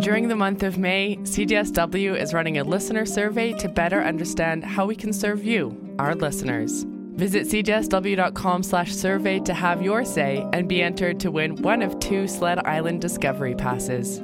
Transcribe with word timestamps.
During 0.00 0.28
the 0.28 0.36
month 0.36 0.62
of 0.62 0.78
May, 0.78 1.16
CJSW 1.22 2.16
is 2.16 2.32
running 2.32 2.58
a 2.58 2.64
listener 2.64 3.04
survey 3.04 3.52
to 3.54 3.68
better 3.68 4.00
understand 4.00 4.62
how 4.62 4.86
we 4.86 4.94
can 4.94 5.12
serve 5.12 5.44
you, 5.44 5.76
our 5.98 6.14
listeners. 6.14 6.86
Visit 7.16 7.48
cjsw.com 7.48 8.62
slash 8.62 8.94
survey 8.94 9.40
to 9.40 9.52
have 9.52 9.82
your 9.82 10.04
say 10.04 10.46
and 10.52 10.68
be 10.68 10.82
entered 10.82 11.18
to 11.18 11.32
win 11.32 11.60
one 11.62 11.82
of 11.82 11.98
two 11.98 12.28
Sled 12.28 12.60
Island 12.60 13.00
Discovery 13.00 13.56
Passes. 13.56 14.20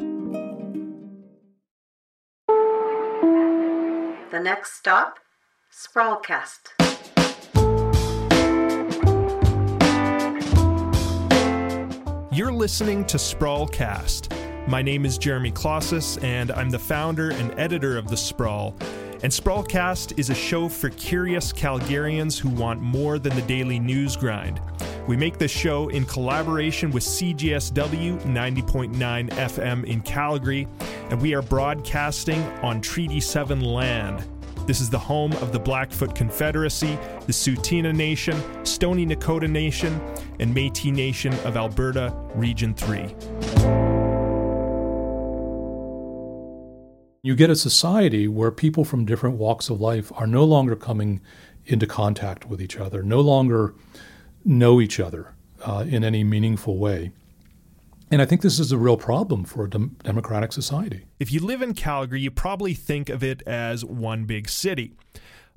The 4.31 4.41
next 4.41 4.75
stop, 4.75 5.19
Sprawlcast. 5.73 6.71
You're 12.33 12.53
listening 12.53 13.05
to 13.07 13.17
Sprawlcast. 13.17 14.44
My 14.67 14.81
name 14.81 15.05
is 15.05 15.19
Jeremy 15.19 15.53
Klaszus, 15.53 16.23
and 16.25 16.51
I'm 16.51 16.71
the 16.71 16.79
founder 16.79 17.33
and 17.33 17.53
editor 17.59 17.99
of 17.99 18.09
The 18.09 18.17
Sprawl. 18.17 18.75
And 19.23 19.31
Sprawlcast 19.31 20.19
is 20.19 20.31
a 20.31 20.35
show 20.35 20.71
for 20.71 20.89
curious 20.89 21.53
Calgarians 21.53 22.39
who 22.39 22.49
want 22.49 22.81
more 22.81 23.19
than 23.19 23.37
the 23.37 23.43
daily 23.43 23.79
news 23.79 24.17
grind. 24.17 24.63
We 25.07 25.19
make 25.19 25.37
this 25.37 25.51
show 25.51 25.89
in 25.91 26.07
collaboration 26.07 26.91
with 26.93 27.03
CJSW 27.03 28.23
90.9 28.23 29.29
FM 29.29 29.85
in 29.85 30.01
Calgary, 30.01 30.67
and 31.11 31.21
we 31.21 31.35
are 31.35 31.43
broadcasting 31.43 32.43
on 32.63 32.81
Treaty 32.81 33.21
7 33.21 33.61
land. 33.61 34.25
This 34.67 34.81
is 34.81 34.89
the 34.89 34.99
home 34.99 35.33
of 35.35 35.53
the 35.53 35.61
Blackfoot 35.61 36.15
Confederacy, 36.15 36.99
the 37.27 37.33
Tsuut'ina 37.33 37.95
Nation, 37.95 38.43
Stoney 38.65 39.05
Nakoda 39.05 39.49
Nation, 39.49 40.01
and 40.41 40.55
Metis 40.55 40.87
Nation 40.87 41.35
of 41.41 41.59
Alberta, 41.59 42.15
Region 42.35 42.73
3. 42.73 43.84
You 47.25 47.35
get 47.35 47.49
a 47.49 47.57
society 47.57 48.29
where 48.29 48.51
people 48.51 48.85
from 48.85 49.07
different 49.07 49.39
walks 49.39 49.71
of 49.71 49.81
life 49.81 50.13
are 50.15 50.27
no 50.27 50.45
longer 50.45 50.77
coming 50.77 51.23
into 51.65 51.87
contact 51.87 52.45
with 52.45 52.61
each 52.61 52.77
other, 52.77 53.03
no 53.03 53.23
longer 53.23 53.75
know 54.45 54.79
each 54.79 55.01
other 55.01 55.35
uh, 55.63 55.87
in 55.89 56.05
any 56.05 56.23
meaningful 56.23 56.77
way. 56.77 57.13
And 58.11 58.21
I 58.21 58.27
think 58.27 58.43
this 58.43 58.61
is 58.61 58.73
a 58.73 58.77
real 58.77 58.99
problem 58.99 59.45
for 59.45 59.65
a 59.65 59.71
dem- 59.71 59.97
democratic 60.03 60.53
society. 60.53 61.07
If 61.19 61.33
you 61.33 61.41
live 61.41 61.63
in 61.63 61.73
Calgary, 61.73 62.21
you 62.21 62.31
probably 62.31 62.75
think 62.75 63.09
of 63.09 63.25
it 63.25 63.43
as 63.47 63.87
one 63.87 64.27
big 64.27 64.47
city. 64.51 64.93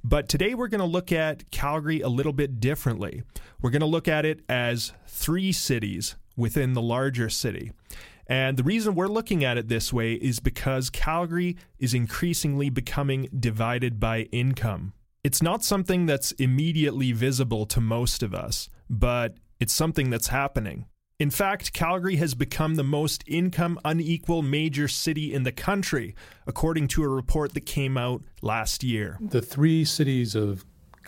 But 0.01 0.29
today 0.29 0.53
we're 0.53 0.69
going 0.69 0.79
to 0.79 0.85
look 0.85 1.11
at 1.11 1.51
Calgary 1.51 1.99
a 1.99 2.07
little 2.07 2.31
bit 2.31 2.61
differently. 2.61 3.23
We're 3.61 3.71
going 3.71 3.81
to 3.81 3.85
look 3.85 4.07
at 4.07 4.23
it 4.23 4.39
as 4.47 4.93
three 5.05 5.51
cities 5.51 6.15
within 6.37 6.75
the 6.75 6.81
larger 6.81 7.27
city. 7.27 7.73
And 8.27 8.57
the 8.57 8.63
reason 8.63 8.93
we're 8.93 9.07
looking 9.07 9.43
at 9.43 9.57
it 9.57 9.69
this 9.69 9.91
way 9.91 10.13
is 10.13 10.39
because 10.39 10.89
Calgary 10.89 11.57
is 11.79 11.93
increasingly 11.93 12.69
becoming 12.69 13.29
divided 13.37 13.99
by 13.99 14.23
income. 14.31 14.93
It's 15.23 15.41
not 15.41 15.63
something 15.63 16.05
that's 16.05 16.31
immediately 16.33 17.11
visible 17.11 17.65
to 17.67 17.81
most 17.81 18.21
of 18.23 18.33
us, 18.33 18.69
but 18.89 19.35
it's 19.59 19.73
something 19.73 20.09
that's 20.09 20.27
happening. 20.27 20.85
In 21.19 21.31
fact, 21.31 21.73
Calgary 21.73 22.17
has 22.17 22.35
become 22.35 22.75
the 22.75 22.83
most 22.83 23.23
income 23.25 23.79
unequal 23.83 24.43
major 24.43 24.87
city 24.87 25.33
in 25.33 25.43
the 25.43 25.51
country, 25.51 26.13
according 26.45 26.89
to 26.89 27.03
a 27.03 27.07
report 27.07 27.55
that 27.55 27.65
came 27.65 27.97
out 27.97 28.21
last 28.43 28.83
year. 28.83 29.17
The 29.19 29.41
three 29.41 29.83
cities 29.83 30.35
of 30.35 30.63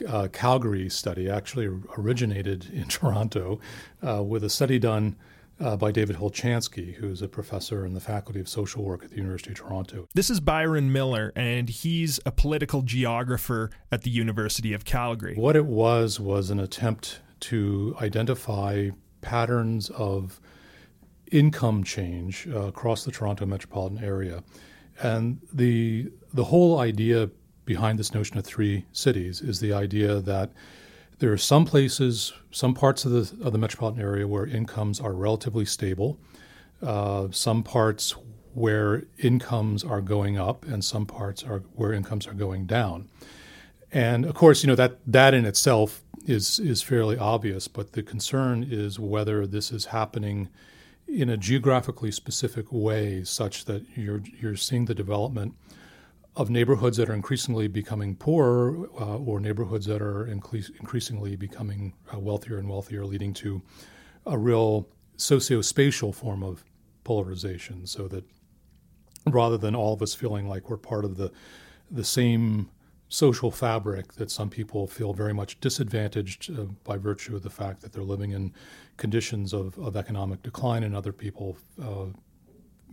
uh, 0.08 0.30
Calgary 0.34 0.90
study 0.90 1.30
actually 1.30 1.68
originated 1.98 2.68
in 2.74 2.86
Toronto 2.88 3.60
uh, 4.06 4.24
with 4.24 4.44
a 4.44 4.50
study 4.50 4.80
done 4.80 5.16
uh, 5.60 5.76
by 5.76 5.92
David 5.92 6.18
Hulchanski, 6.18 6.96
who's 6.96 7.22
a 7.22 7.28
professor 7.28 7.86
in 7.86 7.94
the 7.94 8.00
Faculty 8.00 8.40
of 8.40 8.48
Social 8.48 8.84
Work 8.84 9.04
at 9.04 9.10
the 9.10 9.18
University 9.18 9.52
of 9.52 9.58
Toronto. 9.58 10.08
This 10.14 10.30
is 10.30 10.40
Byron 10.40 10.92
Miller, 10.92 11.32
and 11.36 11.70
he's 11.70 12.20
a 12.26 12.32
political 12.32 12.82
geographer 12.82 13.70
at 13.92 14.04
the 14.04 14.10
University 14.10 14.74
of 14.74 14.86
Calgary. 14.86 15.36
What 15.36 15.56
it 15.56 15.66
was 15.66 16.20
was 16.20 16.50
an 16.50 16.60
attempt 16.60 17.22
to 17.42 17.96
identify 18.02 18.90
patterns 19.22 19.90
of 19.92 20.40
income 21.32 21.84
change 21.84 22.48
uh, 22.48 22.62
across 22.62 23.04
the 23.04 23.12
Toronto 23.12 23.46
metropolitan 23.46 24.04
area. 24.04 24.44
And 25.02 25.40
the, 25.54 26.12
the 26.34 26.46
whole 26.46 26.80
idea 26.80 27.30
behind 27.66 28.00
this 28.00 28.14
notion 28.14 28.38
of 28.38 28.46
three 28.46 28.86
cities 28.92 29.42
is 29.42 29.60
the 29.60 29.74
idea 29.74 30.20
that 30.22 30.52
there 31.20 31.32
are 31.32 31.38
some 31.38 31.66
places, 31.66 32.34
some 32.52 32.74
parts 32.74 33.06
of 33.06 33.12
the, 33.12 33.46
of 33.46 33.52
the 33.52 33.58
metropolitan 33.58 34.02
area 34.02 34.28
where 34.28 34.46
incomes 34.46 35.00
are 35.00 35.14
relatively 35.14 35.66
stable, 35.66 36.18
uh, 36.82 37.28
some 37.32 37.62
parts 37.62 38.16
where 38.54 39.04
incomes 39.18 39.84
are 39.84 40.02
going 40.02 40.38
up, 40.38 40.66
and 40.66 40.84
some 40.84 41.06
parts 41.06 41.44
are 41.44 41.60
where 41.76 41.94
incomes 41.94 42.26
are 42.26 42.34
going 42.34 42.66
down. 42.66 43.08
And 43.92 44.26
of 44.26 44.34
course, 44.34 44.64
you 44.64 44.68
know 44.68 44.76
that 44.76 45.00
that 45.06 45.34
in 45.34 45.46
itself 45.46 46.04
is 46.26 46.60
is 46.60 46.82
fairly 46.82 47.18
obvious, 47.18 47.68
but 47.68 47.94
the 47.94 48.04
concern 48.04 48.66
is 48.70 49.00
whether 49.00 49.46
this 49.46 49.72
is 49.72 49.86
happening 49.86 50.50
in 51.08 51.30
a 51.30 51.38
geographically 51.38 52.12
specific 52.12 52.68
way, 52.72 53.24
such 53.24 53.66
that 53.66 53.84
you're 53.96 54.22
you're 54.40 54.56
seeing 54.56 54.86
the 54.86 54.96
development 54.96 55.56
of 56.36 56.50
neighborhoods 56.50 56.98
that 56.98 57.10
are 57.10 57.14
increasingly 57.14 57.68
becoming 57.68 58.16
poorer 58.16 58.88
uh, 59.00 59.18
or 59.18 59.40
neighborhoods 59.40 59.86
that 59.88 60.02
are 60.02 60.26
incre- 60.26 60.70
increasingly 60.80 61.36
becoming 61.36 61.94
uh, 62.14 62.20
wealthier 62.20 62.58
and 62.58 62.70
wealthier, 62.70 63.06
leading 63.06 63.34
to 63.34 63.62
a 64.26 64.38
real 64.38 64.88
socio-spatial 65.18 66.14
form 66.14 66.44
of 66.44 66.64
polarization. 67.04 67.86
So 67.86 68.08
that 68.08 68.24
rather 69.26 69.58
than 69.58 69.76
all 69.76 69.94
of 69.94 70.02
us 70.02 70.14
feeling 70.14 70.48
like 70.48 70.70
we're 70.70 70.78
part 70.78 71.06
of 71.06 71.18
the 71.18 71.32
the 71.92 72.04
same 72.04 72.70
social 73.10 73.50
fabric, 73.50 74.14
that 74.14 74.30
some 74.30 74.50
people 74.50 74.86
feel 74.86 75.14
very 75.14 75.34
much 75.34 75.60
disadvantaged 75.60 76.52
uh, 76.52 76.66
by 76.84 76.96
virtue 76.96 77.36
of 77.36 77.42
the 77.42 77.50
fact 77.50 77.82
that 77.82 77.92
they're 77.92 78.04
living 78.04 78.32
in 78.32 78.54
conditions 78.98 79.52
of, 79.52 79.78
of 79.80 79.98
economic 79.98 80.44
decline, 80.44 80.84
and 80.84 80.96
other 80.96 81.12
people 81.12 81.58
uh, 81.82 82.06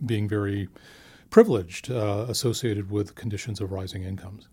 being 0.05 0.27
very 0.27 0.67
privileged 1.29 1.91
uh, 1.91 2.25
associated 2.27 2.91
with 2.91 3.15
conditions 3.15 3.61
of 3.61 3.71
rising 3.71 4.03
incomes. 4.03 4.47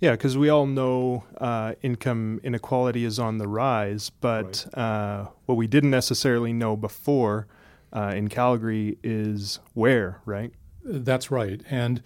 Yeah, 0.00 0.12
because 0.12 0.38
we 0.38 0.48
all 0.48 0.66
know 0.66 1.24
uh, 1.38 1.74
income 1.82 2.40
inequality 2.44 3.04
is 3.04 3.18
on 3.18 3.38
the 3.38 3.48
rise, 3.48 4.10
but 4.10 4.66
right. 4.74 4.78
uh, 4.78 5.26
what 5.46 5.56
we 5.56 5.66
didn't 5.66 5.90
necessarily 5.90 6.52
know 6.52 6.76
before 6.76 7.48
uh, 7.92 8.12
in 8.14 8.28
Calgary 8.28 8.96
is 9.02 9.58
where, 9.74 10.20
right? 10.24 10.52
That's 10.84 11.32
right. 11.32 11.60
And 11.68 12.02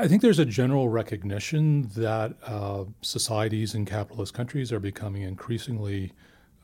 I 0.00 0.08
think 0.08 0.20
there's 0.20 0.40
a 0.40 0.44
general 0.44 0.88
recognition 0.88 1.90
that 1.94 2.34
uh, 2.44 2.86
societies 3.02 3.74
in 3.74 3.84
capitalist 3.84 4.34
countries 4.34 4.72
are 4.72 4.80
becoming 4.80 5.22
increasingly 5.22 6.12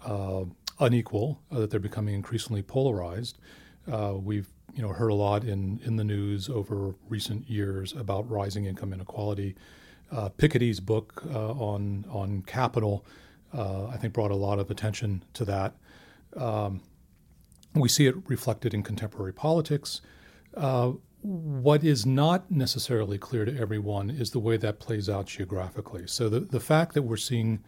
uh, 0.04 0.44
unequal, 0.80 1.40
that 1.52 1.70
they're 1.70 1.78
becoming 1.78 2.16
increasingly 2.16 2.62
polarized. 2.62 3.38
we've 3.86 4.48
you 4.74 4.82
know 4.82 4.88
heard 4.88 5.10
a 5.10 5.14
lot 5.14 5.44
in 5.44 5.80
in 5.84 5.96
the 5.96 6.04
news 6.04 6.48
over 6.48 6.94
recent 7.08 7.48
years 7.48 7.92
about 7.92 8.28
rising 8.30 8.64
income 8.64 8.92
inequality. 8.92 9.54
Uh, 10.12 10.28
Piketty's 10.30 10.80
book 10.80 11.22
uh, 11.32 11.52
on 11.52 12.04
on 12.10 12.42
capital, 12.42 13.04
uh, 13.52 13.86
I 13.86 13.96
think, 13.96 14.12
brought 14.12 14.30
a 14.30 14.36
lot 14.36 14.58
of 14.58 14.70
attention 14.70 15.24
to 15.34 15.44
that. 15.44 15.74
Um, 16.36 16.82
we 17.74 17.88
see 17.88 18.06
it 18.06 18.14
reflected 18.28 18.74
in 18.74 18.82
contemporary 18.82 19.32
politics. 19.32 20.00
Uh, 20.56 20.92
what 21.22 21.82
is 21.82 22.04
not 22.04 22.50
necessarily 22.50 23.16
clear 23.16 23.46
to 23.46 23.58
everyone 23.58 24.10
is 24.10 24.30
the 24.30 24.38
way 24.38 24.58
that 24.58 24.78
plays 24.78 25.08
out 25.08 25.26
geographically. 25.26 26.06
So 26.06 26.28
the, 26.28 26.40
the 26.40 26.60
fact 26.60 26.92
that 26.92 27.02
we're 27.02 27.16
seeing 27.16 27.64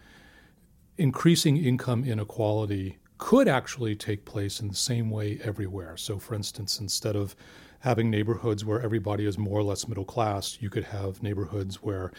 increasing 0.98 1.56
income 1.56 2.04
inequality 2.04 2.98
could 3.18 3.48
actually 3.48 3.94
take 3.94 4.24
place 4.24 4.60
in 4.60 4.68
the 4.68 4.74
same 4.74 5.10
way 5.10 5.38
everywhere. 5.42 5.96
So, 5.96 6.18
for 6.18 6.34
instance, 6.34 6.80
instead 6.80 7.16
of 7.16 7.34
having 7.80 8.10
neighborhoods 8.10 8.64
where 8.64 8.80
everybody 8.80 9.26
is 9.26 9.38
more 9.38 9.58
or 9.58 9.62
less 9.62 9.88
middle 9.88 10.04
class, 10.04 10.58
you 10.60 10.70
could 10.70 10.84
have 10.84 11.22
neighborhoods 11.22 11.82
where 11.82 12.12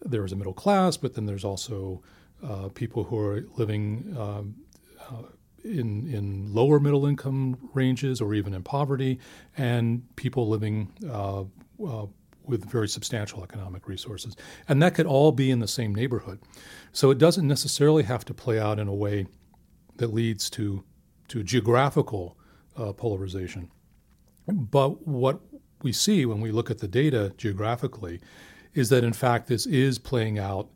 there 0.00 0.24
is 0.24 0.32
a 0.32 0.36
middle 0.36 0.54
class, 0.54 0.96
but 0.96 1.14
then 1.14 1.26
there's 1.26 1.44
also 1.44 2.02
uh, 2.42 2.68
people 2.68 3.04
who 3.04 3.18
are 3.18 3.44
living 3.56 4.16
um, 4.18 4.54
uh, 5.00 5.22
in 5.62 6.06
in 6.12 6.54
lower 6.54 6.80
middle 6.80 7.04
income 7.04 7.68
ranges 7.74 8.20
or 8.20 8.34
even 8.34 8.54
in 8.54 8.62
poverty, 8.62 9.18
and 9.56 10.02
people 10.16 10.48
living 10.48 10.90
uh, 11.08 11.44
uh 11.84 12.06
with 12.44 12.64
very 12.64 12.88
substantial 12.88 13.44
economic 13.44 13.86
resources, 13.86 14.34
and 14.68 14.82
that 14.82 14.94
could 14.94 15.06
all 15.06 15.32
be 15.32 15.50
in 15.50 15.60
the 15.60 15.68
same 15.68 15.94
neighborhood. 15.94 16.40
So 16.92 17.10
it 17.10 17.18
doesn't 17.18 17.46
necessarily 17.46 18.04
have 18.04 18.24
to 18.24 18.34
play 18.34 18.58
out 18.58 18.78
in 18.78 18.88
a 18.88 18.94
way 18.94 19.26
that 20.00 20.12
leads 20.12 20.50
to 20.50 20.82
to 21.28 21.44
geographical 21.44 22.36
uh, 22.76 22.92
polarization. 22.92 23.70
But 24.48 25.06
what 25.06 25.40
we 25.82 25.92
see 25.92 26.26
when 26.26 26.40
we 26.40 26.50
look 26.50 26.70
at 26.70 26.78
the 26.78 26.88
data 26.88 27.32
geographically 27.36 28.20
is 28.74 28.88
that 28.88 29.04
in 29.04 29.12
fact 29.12 29.46
this 29.46 29.64
is 29.66 29.98
playing 29.98 30.38
out 30.38 30.68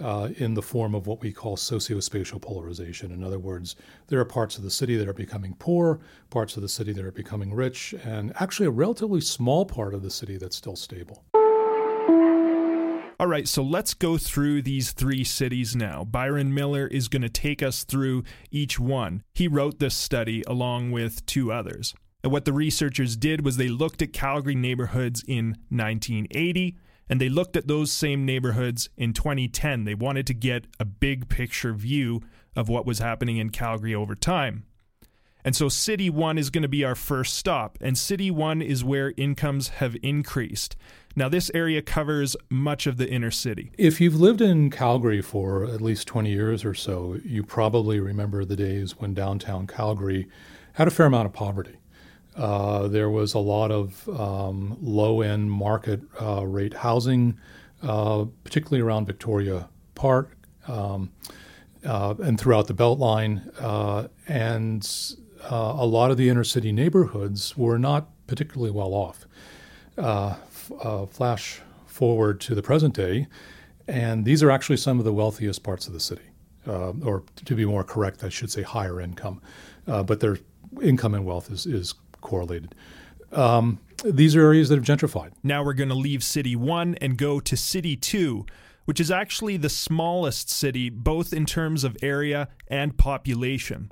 uh, 0.00 0.30
in 0.38 0.54
the 0.54 0.62
form 0.62 0.94
of 0.94 1.06
what 1.06 1.20
we 1.20 1.32
call 1.32 1.56
sociospatial 1.56 2.40
polarization. 2.40 3.12
In 3.12 3.22
other 3.22 3.38
words, 3.38 3.76
there 4.08 4.18
are 4.18 4.24
parts 4.24 4.56
of 4.56 4.64
the 4.64 4.70
city 4.70 4.96
that 4.96 5.06
are 5.06 5.12
becoming 5.12 5.54
poor, 5.58 6.00
parts 6.30 6.56
of 6.56 6.62
the 6.62 6.68
city 6.68 6.92
that 6.92 7.04
are 7.04 7.12
becoming 7.12 7.54
rich, 7.54 7.94
and 8.04 8.32
actually 8.40 8.66
a 8.66 8.70
relatively 8.70 9.20
small 9.20 9.64
part 9.64 9.94
of 9.94 10.02
the 10.02 10.10
city 10.10 10.36
that's 10.36 10.56
still 10.56 10.76
stable. 10.76 11.22
All 13.22 13.28
right, 13.28 13.46
so 13.46 13.62
let's 13.62 13.94
go 13.94 14.18
through 14.18 14.62
these 14.62 14.90
three 14.90 15.22
cities 15.22 15.76
now. 15.76 16.02
Byron 16.02 16.52
Miller 16.52 16.88
is 16.88 17.06
going 17.06 17.22
to 17.22 17.28
take 17.28 17.62
us 17.62 17.84
through 17.84 18.24
each 18.50 18.80
one. 18.80 19.22
He 19.32 19.46
wrote 19.46 19.78
this 19.78 19.94
study 19.94 20.42
along 20.44 20.90
with 20.90 21.24
two 21.24 21.52
others. 21.52 21.94
And 22.24 22.32
what 22.32 22.46
the 22.46 22.52
researchers 22.52 23.16
did 23.16 23.44
was 23.44 23.58
they 23.58 23.68
looked 23.68 24.02
at 24.02 24.12
Calgary 24.12 24.56
neighborhoods 24.56 25.22
in 25.24 25.56
1980 25.68 26.76
and 27.08 27.20
they 27.20 27.28
looked 27.28 27.54
at 27.56 27.68
those 27.68 27.92
same 27.92 28.26
neighborhoods 28.26 28.90
in 28.96 29.12
2010. 29.12 29.84
They 29.84 29.94
wanted 29.94 30.26
to 30.26 30.34
get 30.34 30.66
a 30.80 30.84
big 30.84 31.28
picture 31.28 31.74
view 31.74 32.22
of 32.56 32.68
what 32.68 32.86
was 32.86 32.98
happening 32.98 33.36
in 33.36 33.50
Calgary 33.50 33.94
over 33.94 34.16
time. 34.16 34.64
And 35.44 35.56
so 35.56 35.68
City 35.68 36.08
1 36.08 36.38
is 36.38 36.50
going 36.50 36.62
to 36.62 36.68
be 36.68 36.84
our 36.84 36.94
first 36.94 37.34
stop, 37.34 37.76
and 37.80 37.98
City 37.98 38.30
1 38.30 38.62
is 38.62 38.84
where 38.84 39.12
incomes 39.16 39.68
have 39.68 39.96
increased. 40.02 40.76
Now, 41.14 41.28
this 41.28 41.50
area 41.52 41.82
covers 41.82 42.36
much 42.48 42.86
of 42.86 42.96
the 42.96 43.08
inner 43.08 43.30
city. 43.30 43.70
If 43.76 44.00
you've 44.00 44.18
lived 44.18 44.40
in 44.40 44.70
Calgary 44.70 45.20
for 45.20 45.64
at 45.64 45.80
least 45.80 46.06
20 46.06 46.30
years 46.30 46.64
or 46.64 46.74
so, 46.74 47.18
you 47.24 47.42
probably 47.42 48.00
remember 48.00 48.44
the 48.44 48.56
days 48.56 48.98
when 48.98 49.12
downtown 49.12 49.66
Calgary 49.66 50.28
had 50.74 50.88
a 50.88 50.90
fair 50.90 51.06
amount 51.06 51.26
of 51.26 51.32
poverty. 51.32 51.76
Uh, 52.34 52.88
there 52.88 53.10
was 53.10 53.34
a 53.34 53.38
lot 53.38 53.70
of 53.70 54.08
um, 54.08 54.78
low 54.80 55.20
end 55.20 55.50
market 55.50 56.00
uh, 56.20 56.46
rate 56.46 56.72
housing, 56.72 57.38
uh, 57.82 58.24
particularly 58.42 58.80
around 58.80 59.04
Victoria 59.04 59.68
Park 59.94 60.34
um, 60.66 61.12
uh, 61.84 62.14
and 62.22 62.40
throughout 62.40 62.68
the 62.68 62.74
Beltline. 62.74 63.52
Uh, 63.60 64.08
and 64.28 64.82
uh, 65.50 65.74
a 65.76 65.86
lot 65.86 66.10
of 66.10 66.16
the 66.16 66.28
inner 66.28 66.44
city 66.44 66.72
neighborhoods 66.72 67.56
were 67.56 67.78
not 67.78 68.08
particularly 68.26 68.70
well 68.70 68.94
off. 68.94 69.26
F- 69.98 71.10
flash 71.10 71.60
forward 71.86 72.40
to 72.40 72.54
the 72.54 72.62
present 72.62 72.94
day, 72.94 73.26
and 73.86 74.24
these 74.24 74.42
are 74.42 74.50
actually 74.50 74.76
some 74.76 74.98
of 74.98 75.04
the 75.04 75.12
wealthiest 75.12 75.62
parts 75.62 75.86
of 75.86 75.92
the 75.92 76.00
city. 76.00 76.22
or 76.66 77.24
to 77.44 77.54
be 77.54 77.64
more 77.64 77.84
correct, 77.84 78.24
I 78.24 78.28
should 78.28 78.50
say 78.50 78.62
higher 78.62 79.00
income, 79.00 79.40
but 79.86 80.20
their 80.20 80.38
income 80.80 81.14
and 81.14 81.24
wealth 81.24 81.50
is, 81.50 81.66
is 81.66 81.94
correlated. 82.20 82.74
Um, 83.32 83.80
these 84.04 84.34
are 84.36 84.40
areas 84.40 84.68
that 84.68 84.76
have 84.76 84.84
gentrified. 84.84 85.32
Now 85.42 85.64
we're 85.64 85.74
going 85.74 85.88
to 85.88 85.94
leave 85.94 86.22
City 86.22 86.56
1 86.56 86.96
and 87.00 87.16
go 87.16 87.40
to 87.40 87.56
City 87.56 87.96
2, 87.96 88.46
which 88.84 89.00
is 89.00 89.10
actually 89.10 89.56
the 89.56 89.68
smallest 89.68 90.50
city, 90.50 90.90
both 90.90 91.32
in 91.32 91.46
terms 91.46 91.84
of 91.84 91.96
area 92.02 92.48
and 92.68 92.96
population. 92.96 93.88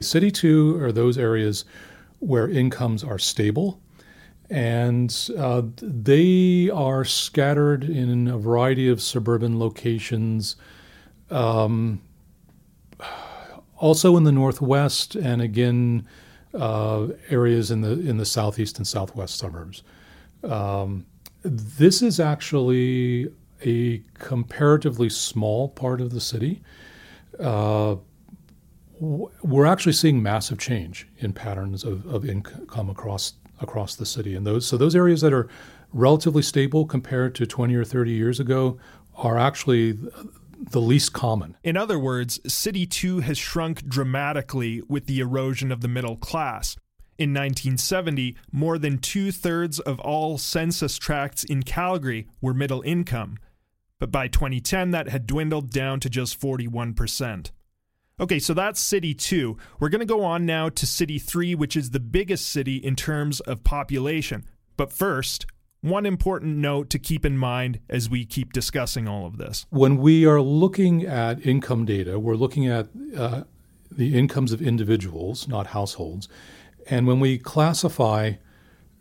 City 0.00 0.30
2 0.30 0.82
are 0.82 0.92
those 0.92 1.18
areas 1.18 1.64
where 2.20 2.48
incomes 2.48 3.04
are 3.04 3.18
stable 3.18 3.80
and 4.50 5.30
uh, 5.38 5.62
they 5.80 6.68
are 6.70 7.04
scattered 7.04 7.84
in 7.84 8.26
a 8.26 8.36
variety 8.36 8.88
of 8.88 9.00
suburban 9.00 9.58
locations. 9.58 10.56
Um, 11.30 12.00
also 13.76 14.16
in 14.16 14.24
the 14.24 14.32
northwest, 14.32 15.14
and 15.14 15.40
again 15.40 16.06
uh, 16.52 17.08
areas 17.28 17.70
in 17.70 17.80
the 17.80 17.92
in 17.92 18.16
the 18.16 18.26
southeast 18.26 18.78
and 18.78 18.86
southwest 18.86 19.38
suburbs. 19.38 19.84
Um, 20.42 21.06
this 21.42 22.02
is 22.02 22.18
actually 22.18 23.32
a 23.64 24.02
comparatively 24.14 25.08
small 25.08 25.68
part 25.68 26.00
of 26.00 26.10
the 26.10 26.20
city. 26.20 26.60
Uh, 27.38 27.96
we're 29.00 29.66
actually 29.66 29.94
seeing 29.94 30.22
massive 30.22 30.58
change 30.58 31.08
in 31.18 31.32
patterns 31.32 31.84
of, 31.84 32.06
of 32.06 32.24
income 32.24 32.90
across 32.90 33.34
across 33.60 33.94
the 33.94 34.06
city, 34.06 34.34
and 34.34 34.46
those 34.46 34.66
so 34.66 34.76
those 34.76 34.94
areas 34.94 35.20
that 35.22 35.32
are 35.32 35.48
relatively 35.92 36.42
stable 36.42 36.86
compared 36.86 37.34
to 37.34 37.46
20 37.46 37.74
or 37.74 37.84
30 37.84 38.12
years 38.12 38.38
ago 38.38 38.78
are 39.16 39.38
actually 39.38 39.98
the 40.70 40.80
least 40.80 41.12
common. 41.12 41.56
In 41.64 41.76
other 41.76 41.98
words, 41.98 42.38
City 42.52 42.86
2 42.86 43.20
has 43.20 43.38
shrunk 43.38 43.86
dramatically 43.86 44.82
with 44.88 45.06
the 45.06 45.20
erosion 45.20 45.72
of 45.72 45.80
the 45.80 45.88
middle 45.88 46.16
class. 46.16 46.76
In 47.18 47.30
1970, 47.30 48.36
more 48.52 48.78
than 48.78 48.98
two 48.98 49.32
thirds 49.32 49.78
of 49.80 49.98
all 50.00 50.38
census 50.38 50.96
tracts 50.96 51.44
in 51.44 51.62
Calgary 51.62 52.28
were 52.40 52.54
middle 52.54 52.82
income. 52.82 53.38
But 53.98 54.10
by 54.10 54.28
2010, 54.28 54.90
that 54.92 55.08
had 55.08 55.26
dwindled 55.26 55.70
down 55.70 56.00
to 56.00 56.08
just 56.08 56.40
41%. 56.40 57.50
Okay, 58.20 58.38
so 58.38 58.52
that's 58.52 58.78
City 58.78 59.14
2. 59.14 59.56
We're 59.78 59.88
going 59.88 60.00
to 60.00 60.06
go 60.06 60.22
on 60.22 60.44
now 60.44 60.68
to 60.68 60.86
City 60.86 61.18
3, 61.18 61.54
which 61.54 61.74
is 61.74 61.90
the 61.90 62.00
biggest 62.00 62.48
city 62.48 62.76
in 62.76 62.94
terms 62.94 63.40
of 63.40 63.64
population. 63.64 64.44
But 64.76 64.92
first, 64.92 65.46
one 65.80 66.04
important 66.04 66.58
note 66.58 66.90
to 66.90 66.98
keep 66.98 67.24
in 67.24 67.38
mind 67.38 67.80
as 67.88 68.10
we 68.10 68.26
keep 68.26 68.52
discussing 68.52 69.08
all 69.08 69.24
of 69.24 69.38
this. 69.38 69.64
When 69.70 69.96
we 69.96 70.26
are 70.26 70.42
looking 70.42 71.06
at 71.06 71.46
income 71.46 71.86
data, 71.86 72.18
we're 72.18 72.34
looking 72.34 72.66
at 72.66 72.88
uh, 73.16 73.44
the 73.90 74.18
incomes 74.18 74.52
of 74.52 74.60
individuals, 74.60 75.48
not 75.48 75.68
households. 75.68 76.28
And 76.90 77.06
when 77.06 77.20
we 77.20 77.38
classify 77.38 78.32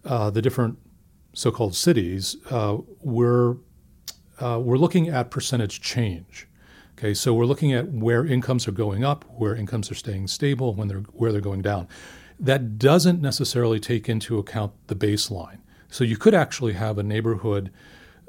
uh, 0.05 0.29
the 0.29 0.41
different 0.41 0.79
so 1.33 1.51
called 1.51 1.75
cities, 1.75 2.37
uh, 2.49 2.77
we're, 3.01 3.57
uh, 4.39 4.61
we're 4.63 4.77
looking 4.77 5.09
at 5.09 5.29
percentage 5.29 5.81
change. 5.81 6.47
Okay, 6.99 7.13
so 7.13 7.33
we're 7.33 7.45
looking 7.45 7.71
at 7.71 7.87
where 7.93 8.25
incomes 8.25 8.67
are 8.67 8.73
going 8.73 9.05
up, 9.05 9.23
where 9.29 9.55
incomes 9.55 9.89
are 9.89 9.95
staying 9.95 10.27
stable, 10.27 10.75
when 10.75 10.89
they're, 10.89 10.97
where 11.13 11.31
they're 11.31 11.39
going 11.39 11.61
down. 11.61 11.87
That 12.37 12.77
doesn't 12.77 13.21
necessarily 13.21 13.79
take 13.79 14.09
into 14.09 14.37
account 14.37 14.73
the 14.87 14.95
baseline. 14.95 15.59
So 15.87 16.03
you 16.03 16.17
could 16.17 16.33
actually 16.33 16.73
have 16.73 16.97
a 16.97 17.03
neighborhood 17.03 17.71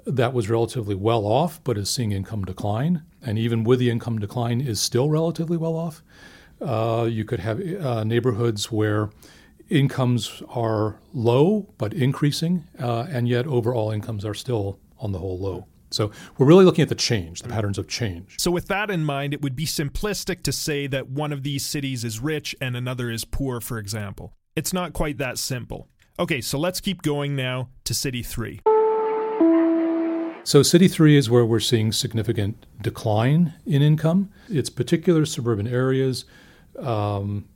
that 0.07 0.33
was 0.33 0.49
relatively 0.49 0.95
well 0.95 1.27
off 1.27 1.61
but 1.65 1.77
is 1.77 1.91
seeing 1.91 2.13
income 2.13 2.45
decline, 2.45 3.03
and 3.21 3.41
even 3.41 3.65
with 3.65 3.81
the 3.81 3.91
income 3.91 4.21
decline 4.21 4.61
is 4.61 4.81
still 4.81 5.11
relatively 5.11 5.57
well 5.57 5.75
off. 5.75 6.05
Uh, 6.61 7.09
you 7.11 7.25
could 7.25 7.41
have 7.41 7.61
uh, 7.61 8.05
neighborhoods 8.05 8.71
where 8.71 9.11
incomes 9.69 10.45
are 10.49 11.01
low 11.13 11.67
but 11.77 11.93
increasing, 11.93 12.69
uh, 12.79 13.09
and 13.11 13.29
yet 13.29 13.49
overall 13.49 13.91
incomes 13.91 14.25
are 14.25 14.33
still 14.33 14.79
on 15.01 15.11
the 15.11 15.19
whole 15.19 15.41
low. 15.41 15.67
So 15.91 16.11
we're 16.39 16.47
really 16.47 16.65
looking 16.65 16.83
at 16.83 16.89
the 16.89 16.95
change, 16.95 17.43
the 17.43 17.49
patterns 17.49 17.79
of 17.79 17.89
change. 17.89 18.37
So 18.39 18.51
with 18.51 18.69
that 18.69 18.91
in 18.91 19.05
mind, 19.05 19.35
it 19.35 19.43
would 19.43 19.57
be 19.57 19.67
simplistic 19.67 20.43
to 20.43 20.53
say 20.53 20.87
that 20.87 21.09
one 21.09 21.33
of 21.33 21.43
these 21.43 21.65
cities 21.65 22.05
is 22.05 22.21
rich 22.21 22.55
and 22.61 22.77
another 22.77 23.11
is 23.11 23.25
poor, 23.25 23.61
for 23.61 23.79
example. 23.79 24.33
It's 24.55 24.73
not 24.73 24.93
quite 24.93 25.19
that 25.19 25.39
simple. 25.39 25.89
Okay, 26.19 26.41
so 26.41 26.59
let's 26.59 26.81
keep 26.81 27.03
going 27.03 27.35
now 27.35 27.71
to 27.85 27.95
City 27.95 28.23
3. 28.23 28.61
So, 30.43 30.63
City 30.63 30.89
3 30.89 31.17
is 31.17 31.29
where 31.29 31.45
we're 31.45 31.61
seeing 31.61 31.93
significant 31.93 32.67
decline 32.81 33.55
in 33.67 33.83
income. 33.83 34.31
It's 34.49 34.71
particular 34.71 35.27
suburban 35.27 35.69
areas. 35.69 36.25
Um, 36.79 37.47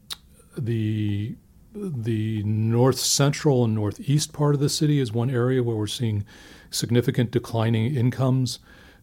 the 0.56 1.36
the 1.74 2.42
north 2.44 2.98
central 2.98 3.64
and 3.64 3.74
northeast 3.74 4.32
part 4.32 4.54
of 4.54 4.60
the 4.60 4.68
city 4.68 5.00
is 5.00 5.12
one 5.12 5.30
area 5.30 5.62
where 5.62 5.76
we're 5.76 5.86
seeing 5.86 6.24
significant 6.70 7.30
declining 7.30 7.94
incomes. 7.94 8.60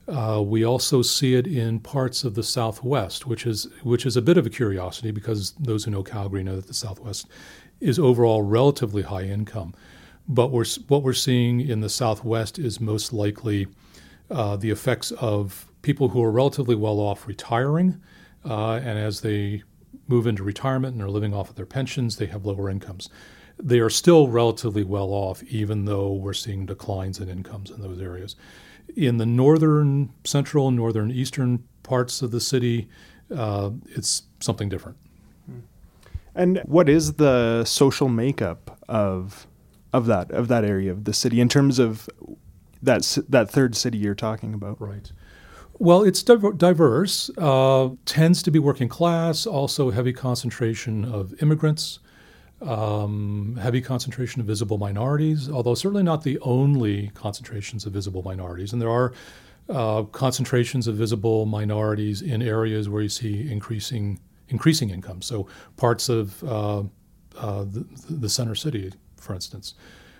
Uh, 0.07 0.41
we 0.43 0.63
also 0.63 1.01
see 1.01 1.35
it 1.35 1.45
in 1.45 1.79
parts 1.79 2.23
of 2.23 2.35
the 2.35 2.43
Southwest, 2.43 3.27
which 3.27 3.45
is 3.45 3.67
which 3.83 4.05
is 4.05 4.17
a 4.17 4.21
bit 4.21 4.37
of 4.37 4.45
a 4.45 4.49
curiosity 4.49 5.11
because 5.11 5.51
those 5.59 5.83
who 5.83 5.91
know 5.91 6.03
Calgary 6.03 6.43
know 6.43 6.55
that 6.55 6.67
the 6.67 6.73
Southwest 6.73 7.27
is 7.79 7.99
overall 7.99 8.41
relatively 8.41 9.03
high 9.03 9.23
income. 9.23 9.73
But 10.27 10.51
we're, 10.51 10.65
what 10.87 11.03
we're 11.03 11.13
seeing 11.13 11.61
in 11.61 11.81
the 11.81 11.89
Southwest 11.89 12.57
is 12.57 12.79
most 12.79 13.11
likely 13.11 13.67
uh, 14.29 14.55
the 14.55 14.69
effects 14.69 15.11
of 15.11 15.67
people 15.81 16.09
who 16.09 16.23
are 16.23 16.31
relatively 16.31 16.75
well 16.75 16.99
off 16.99 17.27
retiring. 17.27 18.01
Uh, 18.45 18.75
and 18.75 18.97
as 18.97 19.21
they 19.21 19.63
move 20.07 20.27
into 20.27 20.43
retirement 20.43 20.93
and 20.93 21.03
are 21.03 21.09
living 21.09 21.33
off 21.33 21.49
of 21.49 21.55
their 21.55 21.65
pensions, 21.65 22.17
they 22.17 22.27
have 22.27 22.45
lower 22.45 22.69
incomes. 22.69 23.09
They 23.57 23.79
are 23.79 23.89
still 23.89 24.27
relatively 24.27 24.83
well 24.83 25.09
off, 25.09 25.43
even 25.43 25.85
though 25.85 26.13
we're 26.13 26.33
seeing 26.33 26.65
declines 26.65 27.19
in 27.19 27.29
incomes 27.29 27.69
in 27.69 27.81
those 27.81 28.01
areas. 28.01 28.35
In 28.95 29.17
the 29.17 29.25
northern, 29.25 30.11
central, 30.23 30.71
northern, 30.71 31.11
eastern 31.11 31.63
parts 31.83 32.21
of 32.21 32.31
the 32.31 32.41
city, 32.41 32.89
uh, 33.33 33.71
it's 33.95 34.23
something 34.39 34.67
different. 34.69 34.97
And 36.33 36.59
what 36.65 36.87
is 36.87 37.13
the 37.13 37.65
social 37.65 38.07
makeup 38.07 38.79
of 38.87 39.47
of 39.93 40.05
that 40.05 40.31
of 40.31 40.47
that 40.47 40.63
area 40.63 40.91
of 40.91 41.03
the 41.03 41.13
city 41.13 41.41
in 41.41 41.49
terms 41.49 41.77
of 41.79 42.09
that 42.81 43.17
that 43.27 43.49
third 43.49 43.75
city 43.75 43.97
you're 43.97 44.15
talking 44.15 44.53
about? 44.53 44.79
Right. 44.79 45.11
Well, 45.81 46.03
it's 46.03 46.21
diverse. 46.21 47.31
Uh, 47.39 47.89
tends 48.05 48.43
to 48.43 48.51
be 48.51 48.59
working 48.59 48.87
class. 48.87 49.47
Also, 49.47 49.89
heavy 49.89 50.13
concentration 50.13 51.03
of 51.03 51.33
immigrants. 51.41 51.97
Um, 52.61 53.57
heavy 53.59 53.81
concentration 53.81 54.41
of 54.41 54.45
visible 54.45 54.77
minorities, 54.77 55.49
although 55.49 55.73
certainly 55.73 56.03
not 56.03 56.23
the 56.23 56.37
only 56.41 57.09
concentrations 57.15 57.87
of 57.87 57.93
visible 57.93 58.21
minorities. 58.21 58.73
And 58.73 58.79
there 58.79 58.91
are 58.91 59.13
uh, 59.69 60.03
concentrations 60.03 60.85
of 60.85 60.97
visible 60.97 61.47
minorities 61.47 62.21
in 62.21 62.43
areas 62.43 62.87
where 62.87 63.01
you 63.01 63.09
see 63.09 63.51
increasing 63.51 64.19
increasing 64.49 64.91
income. 64.91 65.23
So 65.23 65.47
parts 65.77 66.09
of 66.09 66.43
uh, 66.43 66.83
uh, 67.39 67.63
the, 67.63 67.87
the 68.07 68.29
center 68.29 68.53
city, 68.53 68.93
for 69.17 69.33
instance. 69.33 69.73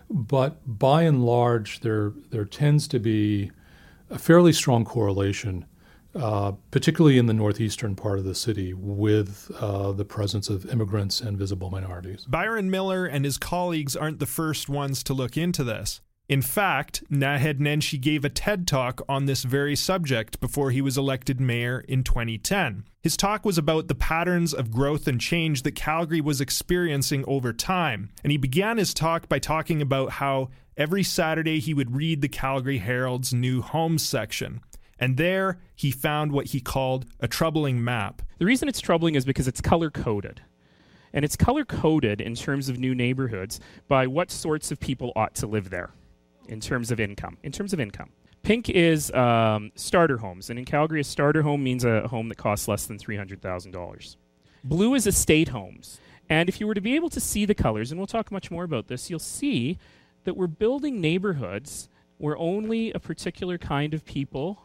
But 0.10 0.58
by 0.66 1.04
and 1.04 1.24
large, 1.24 1.82
there 1.82 2.14
there 2.32 2.46
tends 2.46 2.88
to 2.88 3.00
be 3.00 3.52
a 4.12 4.20
fairly 4.20 4.54
strong 4.54 4.86
correlation, 4.86 5.66
uh, 6.14 6.52
particularly 6.70 7.18
in 7.18 7.26
the 7.26 7.34
northeastern 7.34 7.96
part 7.96 8.20
of 8.20 8.26
the 8.26 8.36
city, 8.36 8.74
with 8.74 9.50
uh, 9.60 9.92
the 9.94 10.06
presence 10.06 10.50
of 10.50 10.66
immigrants 10.66 11.22
and 11.22 11.38
visible 11.38 11.70
minorities. 11.70 12.26
Byron 12.26 12.70
Miller 12.70 13.06
and 13.06 13.26
his 13.26 13.38
colleagues 13.38 13.96
aren't 13.96 14.20
the 14.20 14.26
first 14.26 14.70
ones 14.70 15.04
to 15.04 15.14
look 15.14 15.38
into 15.38 15.64
this. 15.64 16.02
In 16.32 16.42
fact, 16.42 17.04
Naheed 17.12 17.60
Nenshi 17.60 18.00
gave 18.00 18.24
a 18.24 18.30
TED 18.30 18.66
talk 18.66 19.02
on 19.10 19.26
this 19.26 19.44
very 19.44 19.76
subject 19.76 20.40
before 20.40 20.72
he 20.72 20.82
was 20.82 20.98
elected 20.98 21.42
mayor 21.42 21.84
in 21.90 22.06
2010. 22.06 22.86
His 23.02 23.18
talk 23.18 23.44
was 23.44 23.58
about 23.58 23.90
the 23.90 23.96
patterns 23.96 24.54
of 24.54 24.72
growth 24.72 25.10
and 25.10 25.20
change 25.20 25.64
that 25.64 25.76
Calgary 25.76 26.22
was 26.22 26.40
experiencing 26.40 27.26
over 27.28 27.52
time, 27.52 28.12
and 28.24 28.32
he 28.32 28.38
began 28.38 28.78
his 28.78 28.94
talk 28.94 29.28
by 29.28 29.40
talking 29.40 29.82
about 29.82 30.12
how 30.12 30.52
every 30.78 31.04
Saturday 31.04 31.60
he 31.60 31.74
would 31.74 31.96
read 31.96 32.22
the 32.22 32.28
Calgary 32.28 32.80
Herald's 32.80 33.34
new 33.34 33.62
homes 33.62 34.04
section. 34.04 34.62
And 35.00 35.18
there 35.18 35.60
he 35.76 35.92
found 35.92 36.32
what 36.32 36.48
he 36.48 36.62
called 36.62 37.06
a 37.20 37.28
troubling 37.28 37.84
map. 37.84 38.22
The 38.38 38.46
reason 38.46 38.68
it's 38.68 38.80
troubling 38.80 39.16
is 39.16 39.26
because 39.26 39.48
it's 39.48 39.62
color 39.62 39.90
coded. 39.90 40.42
And 41.14 41.26
it's 41.26 41.36
color 41.36 41.66
coded 41.66 42.22
in 42.22 42.36
terms 42.36 42.70
of 42.70 42.80
new 42.80 42.96
neighborhoods 42.96 43.60
by 43.88 44.08
what 44.08 44.32
sorts 44.32 44.72
of 44.72 44.80
people 44.80 45.12
ought 45.16 45.36
to 45.36 45.48
live 45.48 45.70
there 45.70 45.92
in 46.48 46.60
terms 46.60 46.92
of 46.92 47.00
income. 47.00 47.38
In 47.44 47.52
terms 47.52 47.74
of 47.74 47.80
income. 47.80 48.12
Pink 48.44 48.70
is 48.70 49.12
um, 49.12 49.72
starter 49.76 50.18
homes, 50.18 50.50
and 50.50 50.58
in 50.58 50.66
Calgary, 50.66 51.02
a 51.02 51.04
starter 51.04 51.44
home 51.44 51.64
means 51.64 51.86
a 51.86 52.08
home 52.08 52.28
that 52.30 52.38
costs 52.38 52.68
less 52.68 52.88
than 52.88 52.98
$300,000. 52.98 54.16
Blue 54.64 54.96
is 54.96 55.06
estate 55.06 55.50
homes. 55.50 56.00
And 56.30 56.50
if 56.50 56.60
you 56.60 56.66
were 56.66 56.74
to 56.74 56.82
be 56.82 56.96
able 56.96 57.10
to 57.10 57.20
see 57.20 57.46
the 57.46 57.54
colors, 57.54 57.92
and 57.92 58.00
we'll 58.00 58.08
talk 58.08 58.32
much 58.32 58.50
more 58.50 58.64
about 58.64 58.88
this, 58.88 59.10
you'll 59.10 59.20
see 59.20 59.78
that 60.24 60.38
we're 60.38 60.48
building 60.48 61.02
neighborhoods 61.02 61.90
where 62.18 62.38
only 62.38 62.92
a 62.92 63.00
particular 63.00 63.58
kind 63.58 63.94
of 63.94 64.06
people 64.06 64.62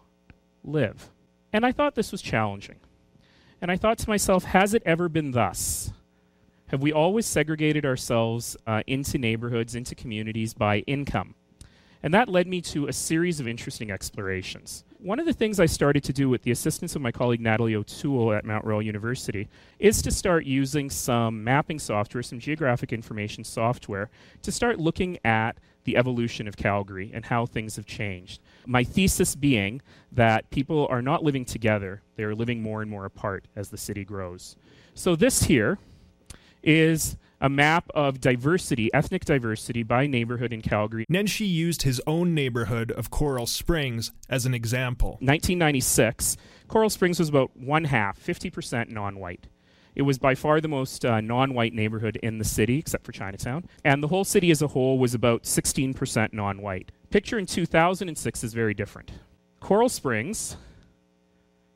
live. 0.63 1.11
And 1.53 1.65
I 1.65 1.73
thought 1.73 1.95
this 1.95 2.13
was 2.13 2.21
challenging. 2.21 2.77
And 3.63 3.71
I 3.71 3.77
thought 3.77 3.99
to 3.99 4.09
myself, 4.09 4.45
has 4.45 4.75
it 4.75 4.83
ever 4.85 5.09
been 5.09 5.31
thus? 5.31 5.91
Have 6.67 6.83
we 6.83 6.93
always 6.93 7.27
segregated 7.27 7.87
ourselves 7.87 8.57
uh, 8.67 8.83
into 8.87 9.19
neighborhoods, 9.19 9.75
into 9.75 9.95
communities 9.95 10.53
by 10.53 10.81
income? 10.81 11.35
And 12.03 12.13
that 12.13 12.29
led 12.29 12.47
me 12.47 12.61
to 12.63 12.89
a 12.89 12.93
series 12.93 13.41
of 13.41 13.49
interesting 13.49 13.91
explorations. 13.91 14.85
One 14.99 15.21
of 15.21 15.26
the 15.26 15.33
things 15.33 15.61
I 15.61 15.67
started 15.67 16.03
to 16.05 16.12
do 16.12 16.31
with 16.31 16.43
the 16.43 16.50
assistance 16.50 16.97
of 16.97 17.03
my 17.03 17.12
colleague 17.12 17.41
Natalie 17.41 17.75
O'Toole 17.75 18.33
at 18.33 18.47
Mount 18.47 18.65
Royal 18.65 18.81
University 18.81 19.47
is 19.79 20.00
to 20.00 20.11
start 20.11 20.47
using 20.47 20.88
some 20.88 21.45
mapping 21.45 21.79
software, 21.79 22.23
some 22.23 22.41
geographic 22.41 22.95
information 22.95 23.45
software, 23.45 24.09
to 24.41 24.50
start 24.50 24.79
looking 24.79 25.19
at 25.23 25.59
the 25.85 25.99
evolution 25.99 26.49
of 26.49 26.57
Calgary 26.57 27.11
and 27.12 27.26
how 27.26 27.45
things 27.45 27.76
have 27.76 27.85
changed. 27.85 28.41
My 28.65 28.85
thesis 28.85 29.35
being 29.37 29.83
that 30.12 30.49
people 30.50 30.87
are 30.88 31.03
not 31.03 31.23
living 31.23 31.45
together, 31.45 32.00
they 32.17 32.23
are 32.23 32.35
living 32.35 32.62
more 32.62 32.81
and 32.81 32.91
more 32.91 33.05
apart 33.05 33.45
as 33.55 33.69
the 33.69 33.79
city 33.79 34.05
grows. 34.05 34.57
So, 34.95 35.15
this 35.15 35.43
here 35.43 35.79
is 36.62 37.17
a 37.40 37.49
map 37.49 37.90
of 37.95 38.21
diversity, 38.21 38.93
ethnic 38.95 39.25
diversity 39.25 39.83
by 39.83 40.07
neighborhood 40.07 40.52
in 40.52 40.62
Calgary. 40.62 41.05
Nenshi 41.11 41.49
used 41.49 41.83
his 41.83 42.00
own 42.07 42.35
neighborhood 42.35 42.90
of 42.93 43.11
Coral 43.11 43.47
Springs 43.47 44.12
as 44.28 44.47
an 44.47 44.55
example. 44.55 45.11
1996, 45.21 46.37
Coral 46.69 46.90
Springs 46.90 47.19
was 47.19 47.28
about 47.28 47.57
one 47.57 47.85
half, 47.85 48.19
50% 48.19 48.88
non 48.90 49.19
white. 49.19 49.49
It 49.95 50.02
was 50.02 50.19
by 50.19 50.35
far 50.35 50.61
the 50.61 50.69
most 50.69 51.05
uh, 51.05 51.21
non 51.21 51.55
white 51.55 51.73
neighborhood 51.73 52.16
in 52.23 52.38
the 52.38 52.45
city, 52.45 52.78
except 52.78 53.05
for 53.07 53.12
Chinatown. 53.12 53.64
And 53.83 54.02
the 54.02 54.09
whole 54.09 54.25
city 54.25 54.50
as 54.50 54.61
a 54.61 54.69
whole 54.69 54.99
was 54.99 55.14
about 55.14 55.45
16% 55.45 56.33
non 56.33 56.61
white. 56.61 56.93
Picture 57.11 57.38
in 57.38 57.47
2006 57.47 58.45
is 58.45 58.52
very 58.52 58.75
different. 58.75 59.12
Coral 59.61 59.88
Springs 59.88 60.57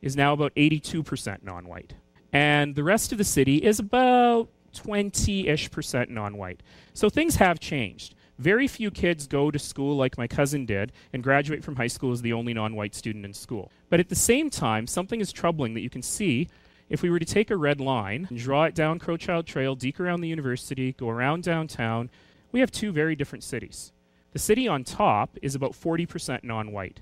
is 0.02 0.17
now 0.17 0.33
about 0.33 0.55
82% 0.55 1.43
non 1.43 1.67
white. 1.67 1.95
And 2.33 2.75
the 2.75 2.85
rest 2.85 3.11
of 3.11 3.19
the 3.19 3.25
city 3.25 3.57
is 3.57 3.79
about 3.79 4.49
20 4.75 5.49
ish 5.49 5.71
percent 5.71 6.11
non 6.11 6.37
white. 6.37 6.62
So 6.95 7.09
things 7.09 7.37
have 7.37 7.61
changed. 7.61 8.15
Very 8.39 8.67
few 8.69 8.91
kids 8.91 9.27
go 9.27 9.50
to 9.50 9.59
school 9.59 9.97
like 9.97 10.17
my 10.17 10.27
cousin 10.27 10.65
did 10.65 10.93
and 11.12 11.23
graduate 11.23 11.62
from 11.62 11.77
high 11.77 11.89
school 11.89 12.12
as 12.12 12.23
the 12.23 12.33
only 12.33 12.55
non 12.55 12.75
white 12.75 12.95
student 12.95 13.25
in 13.25 13.35
school. 13.35 13.71
But 13.89 14.00
at 14.00 14.09
the 14.09 14.15
same 14.15 14.49
time, 14.49 14.87
something 14.87 15.21
is 15.21 15.33
troubling 15.33 15.75
that 15.75 15.83
you 15.83 15.91
can 15.91 16.03
see 16.03 16.49
if 16.89 17.03
we 17.03 17.11
were 17.11 17.19
to 17.21 17.25
take 17.25 17.50
a 17.50 17.57
red 17.57 17.81
line 17.81 18.27
and 18.29 18.39
draw 18.39 18.65
it 18.65 18.75
down 18.75 18.99
Crowchild 18.99 19.47
Trail, 19.47 19.75
deke 19.77 20.00
around 20.00 20.23
the 20.23 20.29
university, 20.29 20.93
go 20.93 21.09
around 21.09 21.45
downtown, 21.45 22.11
we 22.50 22.61
have 22.61 22.73
two 22.73 22.91
very 22.93 23.15
different 23.15 23.45
cities. 23.45 23.93
The 24.33 24.39
city 24.39 24.67
on 24.67 24.85
top 24.85 25.37
is 25.41 25.55
about 25.55 25.73
40% 25.73 26.43
non 26.43 26.73
white. 26.73 27.00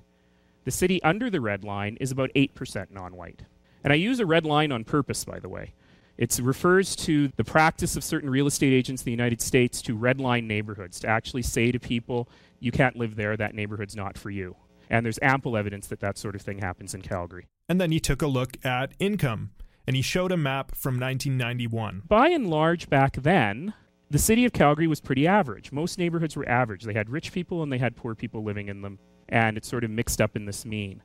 The 0.65 0.71
city 0.71 1.01
under 1.03 1.29
the 1.29 1.41
red 1.41 1.63
line 1.63 1.97
is 1.99 2.11
about 2.11 2.31
8% 2.35 2.91
non 2.91 3.15
white. 3.15 3.43
And 3.83 3.93
I 3.93 3.95
use 3.95 4.19
a 4.19 4.25
red 4.25 4.45
line 4.45 4.71
on 4.71 4.83
purpose, 4.83 5.25
by 5.25 5.39
the 5.39 5.49
way. 5.49 5.73
It 6.19 6.37
refers 6.43 6.97
to 6.97 7.29
the 7.37 7.45
practice 7.45 7.95
of 7.95 8.03
certain 8.03 8.29
real 8.29 8.45
estate 8.45 8.73
agents 8.73 9.03
in 9.03 9.05
the 9.05 9.11
United 9.11 9.39
States 9.39 9.81
to 9.83 9.97
redline 9.97 10.43
neighborhoods, 10.43 10.99
to 10.99 11.07
actually 11.07 11.43
say 11.43 11.71
to 11.71 11.79
people, 11.79 12.27
you 12.59 12.73
can't 12.73 12.97
live 12.97 13.15
there, 13.15 13.37
that 13.37 13.55
neighborhood's 13.55 13.95
not 13.95 14.17
for 14.17 14.29
you. 14.29 14.57
And 14.89 15.05
there's 15.05 15.17
ample 15.21 15.55
evidence 15.55 15.87
that 15.87 16.01
that 16.01 16.17
sort 16.17 16.35
of 16.35 16.41
thing 16.41 16.59
happens 16.59 16.93
in 16.93 17.03
Calgary. 17.03 17.47
And 17.69 17.79
then 17.79 17.93
he 17.93 18.01
took 18.01 18.21
a 18.21 18.27
look 18.27 18.57
at 18.65 18.91
income, 18.99 19.51
and 19.87 19.95
he 19.95 20.01
showed 20.01 20.33
a 20.33 20.37
map 20.37 20.75
from 20.75 20.99
1991. 20.99 22.01
By 22.05 22.27
and 22.27 22.49
large, 22.49 22.89
back 22.89 23.15
then, 23.15 23.73
the 24.09 24.19
city 24.19 24.43
of 24.43 24.51
Calgary 24.51 24.87
was 24.87 24.99
pretty 24.99 25.25
average. 25.25 25.71
Most 25.71 25.97
neighborhoods 25.97 26.35
were 26.35 26.49
average. 26.49 26.83
They 26.83 26.95
had 26.95 27.09
rich 27.09 27.31
people 27.31 27.63
and 27.63 27.71
they 27.71 27.77
had 27.77 27.95
poor 27.95 28.13
people 28.13 28.43
living 28.43 28.67
in 28.67 28.81
them, 28.81 28.99
and 29.29 29.55
it 29.55 29.63
sort 29.63 29.85
of 29.85 29.89
mixed 29.89 30.19
up 30.19 30.35
in 30.35 30.43
this 30.43 30.65
mean. 30.65 31.01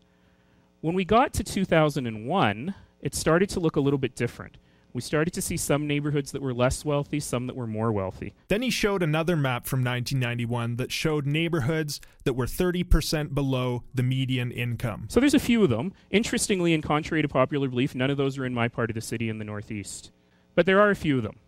When 0.80 0.96
we 0.96 1.04
got 1.04 1.32
to 1.34 1.44
2001, 1.44 2.74
it 3.00 3.14
started 3.14 3.48
to 3.50 3.60
look 3.60 3.76
a 3.76 3.80
little 3.80 3.98
bit 3.98 4.16
different. 4.16 4.58
We 4.94 5.00
started 5.00 5.34
to 5.34 5.42
see 5.42 5.56
some 5.56 5.88
neighborhoods 5.88 6.30
that 6.30 6.40
were 6.40 6.54
less 6.54 6.84
wealthy, 6.84 7.18
some 7.18 7.48
that 7.48 7.56
were 7.56 7.66
more 7.66 7.90
wealthy. 7.90 8.32
Then 8.46 8.62
he 8.62 8.70
showed 8.70 9.02
another 9.02 9.34
map 9.34 9.66
from 9.66 9.80
1991 9.80 10.76
that 10.76 10.92
showed 10.92 11.26
neighborhoods 11.26 12.00
that 12.22 12.34
were 12.34 12.46
30% 12.46 13.34
below 13.34 13.82
the 13.92 14.04
median 14.04 14.52
income. 14.52 15.06
So 15.10 15.18
there's 15.18 15.34
a 15.34 15.40
few 15.40 15.64
of 15.64 15.70
them. 15.70 15.92
Interestingly, 16.12 16.72
and 16.72 16.82
contrary 16.82 17.22
to 17.22 17.28
popular 17.28 17.66
belief, 17.66 17.96
none 17.96 18.08
of 18.08 18.16
those 18.16 18.38
are 18.38 18.46
in 18.46 18.54
my 18.54 18.68
part 18.68 18.88
of 18.88 18.94
the 18.94 19.00
city 19.00 19.28
in 19.28 19.38
the 19.38 19.44
Northeast. 19.44 20.12
But 20.54 20.64
there 20.64 20.80
are 20.80 20.90
a 20.90 20.96
few 20.96 21.16
of 21.16 21.24
them. 21.24 21.40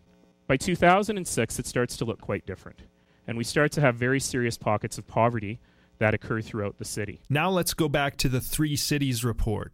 By 0.49 0.57
2006, 0.57 1.59
it 1.61 1.67
starts 1.69 1.97
to 1.99 2.05
look 2.05 2.21
quite 2.21 2.47
different. 2.47 2.83
And 3.29 3.39
we 3.39 3.45
start 3.45 3.71
to 3.73 3.81
have 3.81 3.95
very 3.95 4.19
serious 4.19 4.59
pockets 4.59 4.99
of 4.99 5.07
poverty 5.07 5.61
that 5.99 6.15
occur 6.15 6.41
throughout 6.41 6.79
the 6.79 6.85
city. 6.85 7.21
Now 7.29 7.51
let's 7.51 7.75
go 7.75 7.89
back 7.89 8.17
to 8.19 8.29
the 8.29 8.41
Three 8.41 8.77
Cities 8.77 9.25
report. 9.25 9.73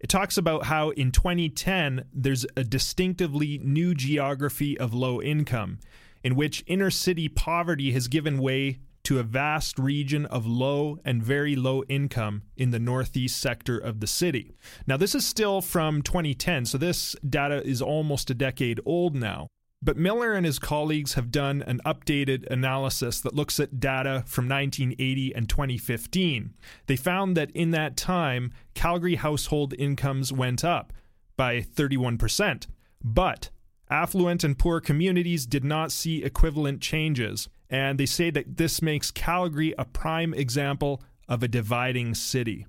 It 0.00 0.08
talks 0.08 0.38
about 0.38 0.66
how 0.66 0.90
in 0.90 1.10
2010 1.10 2.04
there's 2.12 2.46
a 2.56 2.62
distinctively 2.62 3.58
new 3.58 3.94
geography 3.94 4.78
of 4.78 4.94
low 4.94 5.20
income, 5.20 5.78
in 6.22 6.36
which 6.36 6.62
inner 6.66 6.90
city 6.90 7.28
poverty 7.28 7.92
has 7.92 8.06
given 8.06 8.38
way 8.38 8.78
to 9.04 9.18
a 9.18 9.24
vast 9.24 9.78
region 9.78 10.26
of 10.26 10.46
low 10.46 10.98
and 11.04 11.22
very 11.22 11.56
low 11.56 11.82
income 11.84 12.42
in 12.56 12.70
the 12.70 12.78
northeast 12.78 13.40
sector 13.40 13.78
of 13.78 14.00
the 14.00 14.06
city. 14.06 14.54
Now, 14.86 14.96
this 14.96 15.14
is 15.14 15.26
still 15.26 15.60
from 15.62 16.02
2010, 16.02 16.66
so 16.66 16.78
this 16.78 17.16
data 17.28 17.62
is 17.64 17.80
almost 17.80 18.30
a 18.30 18.34
decade 18.34 18.80
old 18.84 19.16
now. 19.16 19.48
But 19.80 19.96
Miller 19.96 20.32
and 20.32 20.44
his 20.44 20.58
colleagues 20.58 21.14
have 21.14 21.30
done 21.30 21.62
an 21.62 21.80
updated 21.86 22.46
analysis 22.50 23.20
that 23.20 23.34
looks 23.34 23.60
at 23.60 23.78
data 23.78 24.24
from 24.26 24.48
1980 24.48 25.34
and 25.34 25.48
2015. 25.48 26.54
They 26.86 26.96
found 26.96 27.36
that 27.36 27.52
in 27.52 27.70
that 27.70 27.96
time, 27.96 28.52
Calgary 28.74 29.14
household 29.14 29.74
incomes 29.78 30.32
went 30.32 30.64
up 30.64 30.92
by 31.36 31.60
31%. 31.60 32.66
But 33.04 33.50
affluent 33.88 34.42
and 34.42 34.58
poor 34.58 34.80
communities 34.80 35.46
did 35.46 35.64
not 35.64 35.92
see 35.92 36.24
equivalent 36.24 36.80
changes. 36.82 37.48
And 37.70 38.00
they 38.00 38.06
say 38.06 38.30
that 38.30 38.56
this 38.56 38.82
makes 38.82 39.12
Calgary 39.12 39.74
a 39.78 39.84
prime 39.84 40.34
example 40.34 41.02
of 41.28 41.42
a 41.42 41.48
dividing 41.48 42.14
city. 42.14 42.66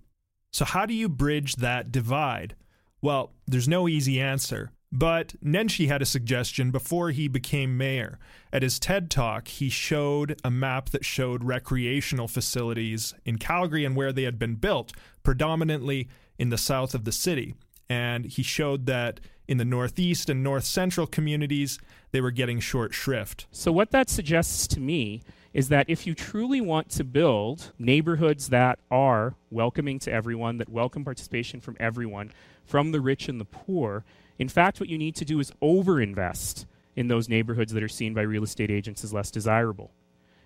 So, 0.52 0.66
how 0.66 0.86
do 0.86 0.94
you 0.94 1.10
bridge 1.10 1.56
that 1.58 1.92
divide? 1.92 2.56
Well, 3.02 3.32
there's 3.48 3.68
no 3.68 3.88
easy 3.88 4.20
answer. 4.20 4.72
But 4.92 5.36
Nenshi 5.44 5.88
had 5.88 6.02
a 6.02 6.06
suggestion 6.06 6.72
before 6.72 7.12
he 7.12 7.28
became 7.28 7.78
mayor. 7.78 8.18
At 8.52 8.64
his 8.64 8.80
TED 8.80 9.12
Talk, 9.12 9.48
he 9.48 9.70
showed 9.70 10.40
a 10.44 10.50
map 10.50 10.90
that 10.90 11.06
showed 11.06 11.44
recreational 11.44 12.28
facilities 12.28 13.14
in 13.24 13.38
Calgary 13.38 13.86
and 13.86 13.96
where 13.96 14.12
they 14.12 14.24
had 14.24 14.40
been 14.40 14.56
built, 14.56 14.92
predominantly 15.22 16.10
in 16.40 16.50
the 16.50 16.58
south 16.58 16.96
of 16.96 17.06
the 17.06 17.12
city. 17.12 17.54
And 17.88 18.26
he 18.26 18.42
showed 18.44 18.88
that 18.88 19.20
In 19.48 19.58
the 19.58 19.66
Northeast 19.66 20.30
and 20.30 20.44
North 20.44 20.66
Central 20.66 21.08
communities, 21.08 21.80
they 22.12 22.22
were 22.22 22.32
getting 22.32 22.60
short 22.60 22.94
shrift. 22.94 23.48
So, 23.52 23.72
what 23.72 23.92
that 23.92 24.10
suggests 24.10 24.68
to 24.68 24.80
me 24.80 25.22
is 25.54 25.70
that 25.70 25.90
if 25.90 26.06
you 26.06 26.14
truly 26.14 26.62
want 26.62 26.90
to 26.92 27.04
build 27.04 27.74
neighborhoods 27.80 28.50
that 28.50 28.80
are 28.92 29.34
welcoming 29.50 29.98
to 30.00 30.12
everyone, 30.12 30.58
that 30.58 30.70
welcome 30.70 31.04
participation 31.04 31.60
from 31.60 31.76
everyone, 31.80 32.32
from 32.64 32.92
the 32.92 33.02
rich 33.02 33.28
and 33.28 33.40
the 33.40 33.46
poor, 33.46 34.06
in 34.40 34.50
fact, 34.50 34.80
what 34.80 34.90
you 34.90 34.98
need 34.98 35.16
to 35.16 35.26
do 35.26 35.40
is 35.40 35.52
overinvest 35.62 36.66
in 36.96 37.08
those 37.08 37.30
neighborhoods 37.30 37.74
that 37.74 37.84
are 37.84 37.90
seen 37.90 38.14
by 38.14 38.22
real 38.22 38.44
estate 38.44 38.72
agents 38.72 39.04
as 39.04 39.14
less 39.14 39.30
desirable 39.30 39.92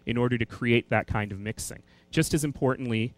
in 0.06 0.18
order 0.18 0.38
to 0.38 0.46
create 0.46 0.90
that 0.90 1.08
kind 1.08 1.32
of 1.32 1.40
mixing. 1.40 1.82
Just 2.12 2.34
as 2.34 2.44
importantly, 2.44 3.14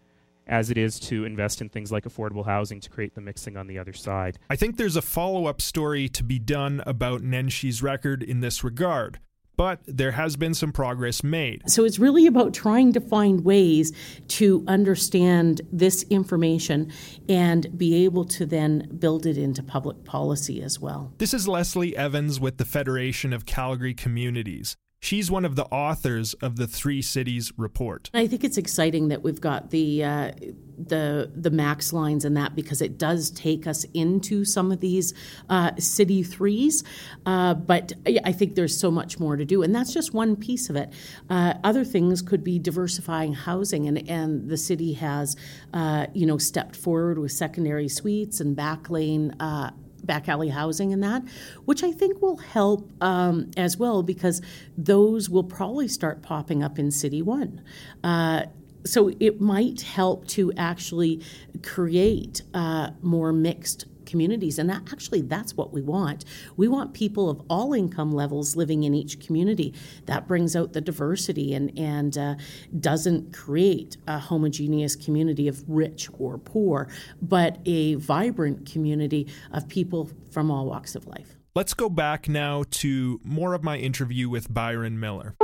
as 0.46 0.70
it 0.70 0.78
is 0.78 1.00
to 1.00 1.24
invest 1.24 1.60
in 1.60 1.68
things 1.68 1.90
like 1.90 2.04
affordable 2.04 2.44
housing 2.44 2.78
to 2.80 2.88
create 2.88 3.14
the 3.14 3.20
mixing 3.20 3.56
on 3.56 3.66
the 3.66 3.78
other 3.78 3.92
side. 3.92 4.38
I 4.48 4.56
think 4.56 4.76
there's 4.76 4.96
a 4.96 5.02
follow 5.02 5.46
up 5.46 5.60
story 5.60 6.08
to 6.10 6.22
be 6.22 6.38
done 6.38 6.82
about 6.86 7.22
Nenshi's 7.22 7.82
record 7.82 8.22
in 8.22 8.40
this 8.40 8.62
regard 8.62 9.18
but 9.56 9.80
there 9.86 10.12
has 10.12 10.36
been 10.36 10.54
some 10.54 10.72
progress 10.72 11.22
made. 11.22 11.62
So 11.68 11.84
it's 11.84 11.98
really 11.98 12.26
about 12.26 12.54
trying 12.54 12.92
to 12.92 13.00
find 13.00 13.44
ways 13.44 13.92
to 14.28 14.64
understand 14.66 15.60
this 15.72 16.04
information 16.10 16.92
and 17.28 17.76
be 17.76 18.04
able 18.04 18.24
to 18.26 18.46
then 18.46 18.88
build 18.98 19.26
it 19.26 19.38
into 19.38 19.62
public 19.62 20.04
policy 20.04 20.62
as 20.62 20.78
well. 20.78 21.12
This 21.18 21.34
is 21.34 21.48
Leslie 21.48 21.96
Evans 21.96 22.38
with 22.38 22.58
the 22.58 22.64
Federation 22.64 23.32
of 23.32 23.46
Calgary 23.46 23.94
Communities. 23.94 24.76
She's 25.00 25.30
one 25.30 25.44
of 25.44 25.56
the 25.56 25.66
authors 25.66 26.34
of 26.34 26.56
the 26.56 26.66
Three 26.66 27.02
Cities 27.02 27.52
report. 27.56 28.10
I 28.14 28.26
think 28.26 28.42
it's 28.42 28.56
exciting 28.56 29.08
that 29.08 29.22
we've 29.22 29.40
got 29.40 29.70
the 29.70 30.02
uh, 30.02 30.32
the 30.78 31.30
the 31.34 31.50
max 31.50 31.92
lines 31.92 32.24
and 32.24 32.36
that 32.36 32.56
because 32.56 32.80
it 32.80 32.98
does 32.98 33.30
take 33.30 33.66
us 33.66 33.84
into 33.94 34.44
some 34.44 34.72
of 34.72 34.80
these 34.80 35.14
uh, 35.48 35.72
city 35.78 36.22
threes. 36.22 36.82
Uh, 37.24 37.54
but 37.54 37.92
I 38.24 38.32
think 38.32 38.54
there's 38.54 38.76
so 38.78 38.90
much 38.90 39.20
more 39.20 39.36
to 39.36 39.44
do, 39.44 39.62
and 39.62 39.74
that's 39.74 39.92
just 39.92 40.12
one 40.12 40.34
piece 40.34 40.70
of 40.70 40.76
it. 40.76 40.92
Uh, 41.28 41.54
other 41.62 41.84
things 41.84 42.22
could 42.22 42.42
be 42.42 42.58
diversifying 42.58 43.34
housing, 43.34 43.86
and 43.86 44.08
and 44.08 44.48
the 44.48 44.56
city 44.56 44.94
has 44.94 45.36
uh, 45.74 46.06
you 46.14 46.26
know 46.26 46.38
stepped 46.38 46.74
forward 46.74 47.18
with 47.18 47.32
secondary 47.32 47.88
suites 47.88 48.40
and 48.40 48.56
back 48.56 48.90
lane 48.90 49.36
uh, 49.40 49.70
back 50.06 50.28
alley 50.28 50.48
housing 50.48 50.92
and 50.92 51.02
that, 51.02 51.22
which 51.64 51.82
I 51.82 51.92
think 51.92 52.22
will 52.22 52.38
help 52.38 52.90
um, 53.02 53.50
as 53.56 53.76
well 53.76 54.02
because 54.02 54.40
those 54.76 55.28
will 55.28 55.44
probably 55.44 55.88
start 55.88 56.22
popping 56.22 56.62
up 56.62 56.78
in 56.78 56.90
City 56.90 57.22
One. 57.22 57.62
Uh, 58.02 58.44
so 58.84 59.10
it 59.18 59.40
might 59.40 59.82
help 59.82 60.26
to 60.28 60.52
actually 60.56 61.20
create 61.62 62.42
uh, 62.54 62.90
more 63.02 63.32
mixed 63.32 63.86
communities 64.06 64.58
and 64.58 64.70
that 64.70 64.82
actually 64.92 65.20
that's 65.22 65.56
what 65.56 65.72
we 65.72 65.82
want. 65.82 66.24
We 66.56 66.68
want 66.68 66.94
people 66.94 67.28
of 67.28 67.42
all 67.50 67.74
income 67.74 68.12
levels 68.12 68.56
living 68.56 68.84
in 68.84 68.94
each 68.94 69.20
community. 69.20 69.74
That 70.06 70.26
brings 70.26 70.56
out 70.56 70.72
the 70.72 70.80
diversity 70.80 71.54
and 71.54 71.76
and 71.78 72.16
uh, 72.16 72.34
doesn't 72.80 73.34
create 73.34 73.96
a 74.06 74.18
homogeneous 74.18 74.96
community 74.96 75.48
of 75.48 75.62
rich 75.68 76.08
or 76.18 76.38
poor 76.38 76.88
but 77.20 77.58
a 77.66 77.94
vibrant 77.94 78.70
community 78.70 79.26
of 79.52 79.68
people 79.68 80.10
from 80.30 80.50
all 80.50 80.66
walks 80.66 80.94
of 80.94 81.06
life. 81.06 81.36
Let's 81.54 81.74
go 81.74 81.88
back 81.88 82.28
now 82.28 82.64
to 82.70 83.20
more 83.24 83.54
of 83.54 83.64
my 83.64 83.78
interview 83.78 84.28
with 84.28 84.52
byron 84.52 85.00
miller. 85.00 85.34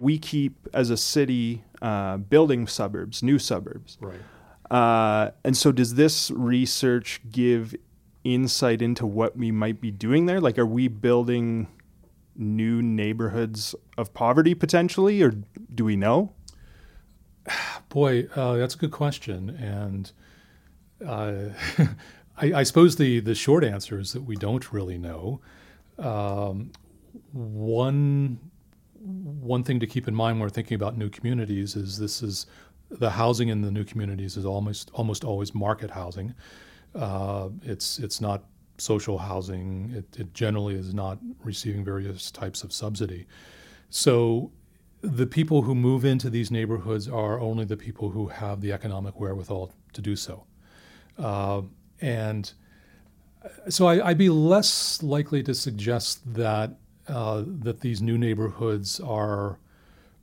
We 0.00 0.18
keep 0.18 0.68
as 0.74 0.90
a 0.90 0.96
city 0.96 1.64
uh, 1.80 2.18
building 2.18 2.66
suburbs 2.66 3.22
new 3.22 3.38
suburbs. 3.38 3.96
Right 4.00 4.20
uh, 4.74 5.30
and 5.44 5.56
so, 5.56 5.70
does 5.70 5.94
this 5.94 6.32
research 6.32 7.20
give 7.30 7.76
insight 8.24 8.82
into 8.82 9.06
what 9.06 9.36
we 9.36 9.52
might 9.52 9.80
be 9.80 9.92
doing 9.92 10.26
there? 10.26 10.40
Like, 10.40 10.58
are 10.58 10.66
we 10.66 10.88
building 10.88 11.68
new 12.34 12.82
neighborhoods 12.82 13.76
of 13.96 14.12
poverty 14.14 14.52
potentially, 14.52 15.22
or 15.22 15.32
do 15.72 15.84
we 15.84 15.94
know? 15.94 16.32
Boy, 17.88 18.26
uh, 18.34 18.56
that's 18.56 18.74
a 18.74 18.78
good 18.78 18.90
question, 18.90 19.50
and 19.50 20.10
uh, 21.06 21.50
I, 22.36 22.52
I, 22.54 22.62
suppose 22.64 22.96
the 22.96 23.20
the 23.20 23.36
short 23.36 23.62
answer 23.62 24.00
is 24.00 24.12
that 24.12 24.24
we 24.24 24.34
don't 24.34 24.72
really 24.72 24.98
know. 24.98 25.40
Um, 26.00 26.72
one 27.30 28.40
one 29.04 29.62
thing 29.62 29.78
to 29.78 29.86
keep 29.86 30.08
in 30.08 30.16
mind 30.16 30.38
when 30.38 30.42
we're 30.42 30.50
thinking 30.50 30.74
about 30.74 30.98
new 30.98 31.10
communities 31.10 31.76
is 31.76 31.96
this 32.00 32.24
is 32.24 32.46
the 32.90 33.10
housing 33.10 33.48
in 33.48 33.62
the 33.62 33.70
new 33.70 33.84
communities 33.84 34.36
is 34.36 34.44
almost 34.44 34.90
almost 34.94 35.24
always 35.24 35.54
market 35.54 35.90
housing. 35.90 36.34
Uh, 36.94 37.48
it's 37.62 37.98
it's 37.98 38.20
not 38.20 38.44
social 38.78 39.18
housing. 39.18 39.92
It, 39.94 40.20
it, 40.20 40.34
generally 40.34 40.74
is 40.74 40.94
not 40.94 41.18
receiving 41.42 41.84
various 41.84 42.30
types 42.30 42.62
of 42.62 42.72
subsidy. 42.72 43.26
So 43.90 44.50
the 45.00 45.26
people 45.26 45.62
who 45.62 45.74
move 45.74 46.04
into 46.04 46.30
these 46.30 46.50
neighborhoods 46.50 47.08
are 47.08 47.38
only 47.38 47.64
the 47.64 47.76
people 47.76 48.10
who 48.10 48.28
have 48.28 48.60
the 48.60 48.72
economic 48.72 49.20
wherewithal 49.20 49.72
to 49.92 50.00
do 50.00 50.16
so. 50.16 50.44
Uh, 51.18 51.62
and 52.00 52.52
so 53.68 53.86
I, 53.86 54.08
would 54.08 54.18
be 54.18 54.30
less 54.30 55.02
likely 55.02 55.42
to 55.42 55.54
suggest 55.54 56.20
that 56.34 56.76
uh, 57.06 57.44
that 57.46 57.80
these 57.80 58.00
new 58.00 58.16
neighborhoods 58.16 58.98
are 59.00 59.58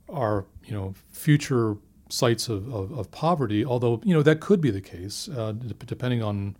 are 0.09 0.45
you 0.65 0.73
know 0.73 0.93
future 1.11 1.77
sites 2.11 2.49
of, 2.49 2.73
of, 2.73 2.91
of, 2.91 3.09
poverty, 3.11 3.63
although 3.63 4.01
you 4.03 4.13
know 4.13 4.21
that 4.21 4.39
could 4.39 4.61
be 4.61 4.69
the 4.69 4.81
case, 4.81 5.29
uh, 5.29 5.53
depending 5.85 6.21
on 6.21 6.55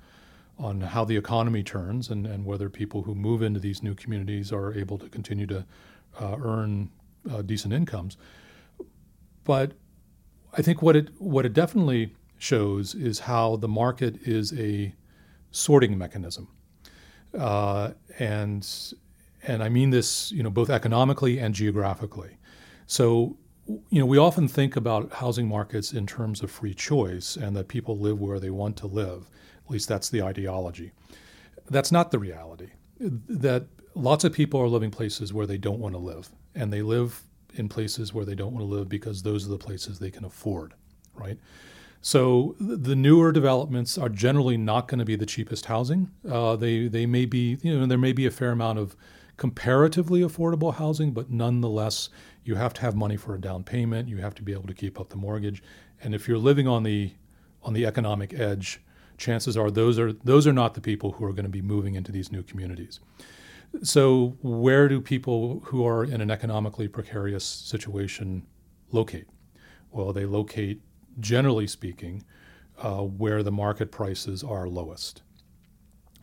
on 0.57 0.81
how 0.81 1.03
the 1.03 1.17
economy 1.17 1.63
turns 1.63 2.09
and, 2.09 2.27
and 2.27 2.45
whether 2.45 2.69
people 2.69 3.03
who 3.03 3.15
move 3.15 3.41
into 3.41 3.59
these 3.59 3.81
new 3.81 3.95
communities 3.95 4.51
are 4.51 4.73
able 4.73 4.97
to 4.97 5.09
continue 5.09 5.47
to 5.47 5.65
uh, 6.19 6.35
earn 6.43 6.89
uh, 7.31 7.41
decent 7.41 7.73
incomes. 7.73 8.15
But 9.43 9.73
I 10.53 10.61
think 10.61 10.81
what 10.81 10.95
it 10.95 11.09
what 11.19 11.45
it 11.45 11.53
definitely 11.53 12.15
shows 12.37 12.95
is 12.95 13.19
how 13.19 13.55
the 13.55 13.67
market 13.67 14.15
is 14.27 14.57
a 14.57 14.93
sorting 15.51 15.97
mechanism, 15.97 16.47
uh, 17.37 17.91
and 18.19 18.67
and 19.43 19.63
I 19.63 19.69
mean 19.69 19.89
this 19.89 20.31
you 20.31 20.43
know 20.43 20.49
both 20.49 20.69
economically 20.69 21.39
and 21.39 21.53
geographically. 21.53 22.37
So 22.85 23.37
you 23.67 24.00
know, 24.00 24.06
we 24.06 24.17
often 24.17 24.47
think 24.47 24.76
about 24.76 25.13
housing 25.13 25.47
markets 25.47 25.93
in 25.93 26.06
terms 26.08 26.41
of 26.41 26.52
free 26.52 26.74
choice 26.74 27.36
and 27.36 27.56
that 27.56 27.67
people 27.67 27.97
live 27.97 28.19
where 28.19 28.39
they 28.39 28.50
want 28.50 28.78
to 28.78 28.88
live. 28.88 29.30
At 29.65 29.71
least 29.71 29.88
that's 29.88 30.10
the 30.10 30.21
ideology. 30.24 30.91
That's 31.69 31.91
not 31.91 32.12
the 32.12 32.19
reality. 32.19 32.71
That 33.00 33.67
lots 33.95 34.24
of 34.24 34.34
people 34.34 34.60
are 34.60 34.67
living 34.67 34.91
places 34.91 35.34
where 35.34 35.45
they 35.45 35.58
don't 35.58 35.80
want 35.80 35.95
to 35.95 36.00
live, 36.00 36.30
and 36.56 36.71
they 36.71 36.82
live 36.82 37.24
in 37.54 37.69
places 37.69 38.13
where 38.13 38.26
they 38.26 38.36
don't 38.36 38.54
want 38.54 38.63
to 38.63 38.69
live 38.69 38.89
because 38.89 39.24
those 39.24 39.45
are 39.45 39.50
the 39.50 39.58
places 39.58 40.00
they 40.00 40.12
can 40.12 40.26
afford, 40.26 40.74
right? 41.13 41.38
So 42.02 42.56
the 42.60 42.95
newer 42.95 43.32
developments 43.32 43.97
are 43.97 44.10
generally 44.10 44.58
not 44.58 44.88
going 44.88 45.00
to 45.00 45.06
be 45.06 45.15
the 45.15 45.26
cheapest 45.26 45.65
housing. 45.65 46.10
Uh, 46.28 46.56
they 46.56 46.88
they 46.88 47.06
may 47.06 47.26
be 47.26 47.60
you 47.62 47.78
know 47.78 47.86
there 47.86 47.97
may 47.97 48.13
be 48.13 48.26
a 48.26 48.32
fair 48.32 48.52
amount 48.52 48.80
of 48.80 48.95
comparatively 49.38 50.21
affordable 50.21 50.76
housing, 50.76 51.12
but 51.12 51.30
nonetheless 51.30 52.10
you 52.43 52.56
have 52.56 52.73
to 52.73 52.82
have 52.82 52.95
money 52.95 53.17
for 53.17 53.36
a 53.36 53.41
down 53.41 53.63
payment. 53.63 54.10
You 54.10 54.17
have 54.17 54.36
to 54.36 54.43
be 54.43 54.54
able 54.54 54.67
to 54.67 54.73
keep 54.73 54.99
up 54.99 55.10
the 55.10 55.15
mortgage. 55.15 55.63
And 56.01 56.15
if 56.15 56.27
you're 56.27 56.38
living 56.38 56.67
on 56.67 56.84
the 56.84 57.13
on 57.63 57.73
the 57.73 57.86
economic 57.86 58.34
edge, 58.34 58.82
chances 59.17 59.56
are 59.56 59.69
those 59.69 59.99
are 59.99 60.12
those 60.12 60.47
are 60.47 60.54
not 60.54 60.73
the 60.73 60.82
people 60.82 61.13
who 61.13 61.25
are 61.25 61.34
going 61.34 61.45
to 61.45 61.49
be 61.49 61.62
moving 61.62 61.95
into 61.95 62.12
these 62.12 62.32
new 62.32 62.43
communities. 62.43 62.99
So 63.84 64.38
where 64.41 64.89
do 64.89 64.99
people 64.99 65.62
who 65.65 65.86
are 65.88 66.04
in 66.04 66.19
an 66.19 66.30
economically 66.30 66.88
precarious 66.88 67.45
situation 67.45 68.45
locate? 68.91 69.27
Well, 69.91 70.12
they 70.12 70.25
locate, 70.25 70.82
generally 71.19 71.67
speaking, 71.67 72.23
uh, 72.77 73.01
where 73.04 73.43
the 73.43 73.51
market 73.51 73.91
prices 73.91 74.43
are 74.43 74.67
lowest. 74.67 75.21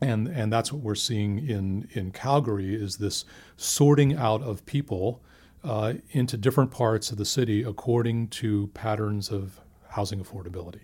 And, 0.01 0.29
and 0.29 0.53
that's 0.53 0.73
what 0.73 0.83
we're 0.83 0.95
seeing 0.95 1.49
in, 1.49 1.89
in 1.93 2.13
Calgary 2.13 2.75
is 2.75 2.99
this 2.99 3.25
sorting 3.57 4.15
out 4.15 4.43
of 4.43 4.65
people 4.67 5.23
uh, 5.69 5.93
into 6.13 6.39
different 6.39 6.71
parts 6.71 7.11
of 7.11 7.19
the 7.19 7.27
city 7.27 7.63
according 7.63 8.29
to 8.29 8.69
patterns 8.69 9.31
of 9.31 9.61
housing 9.91 10.19
affordability. 10.19 10.81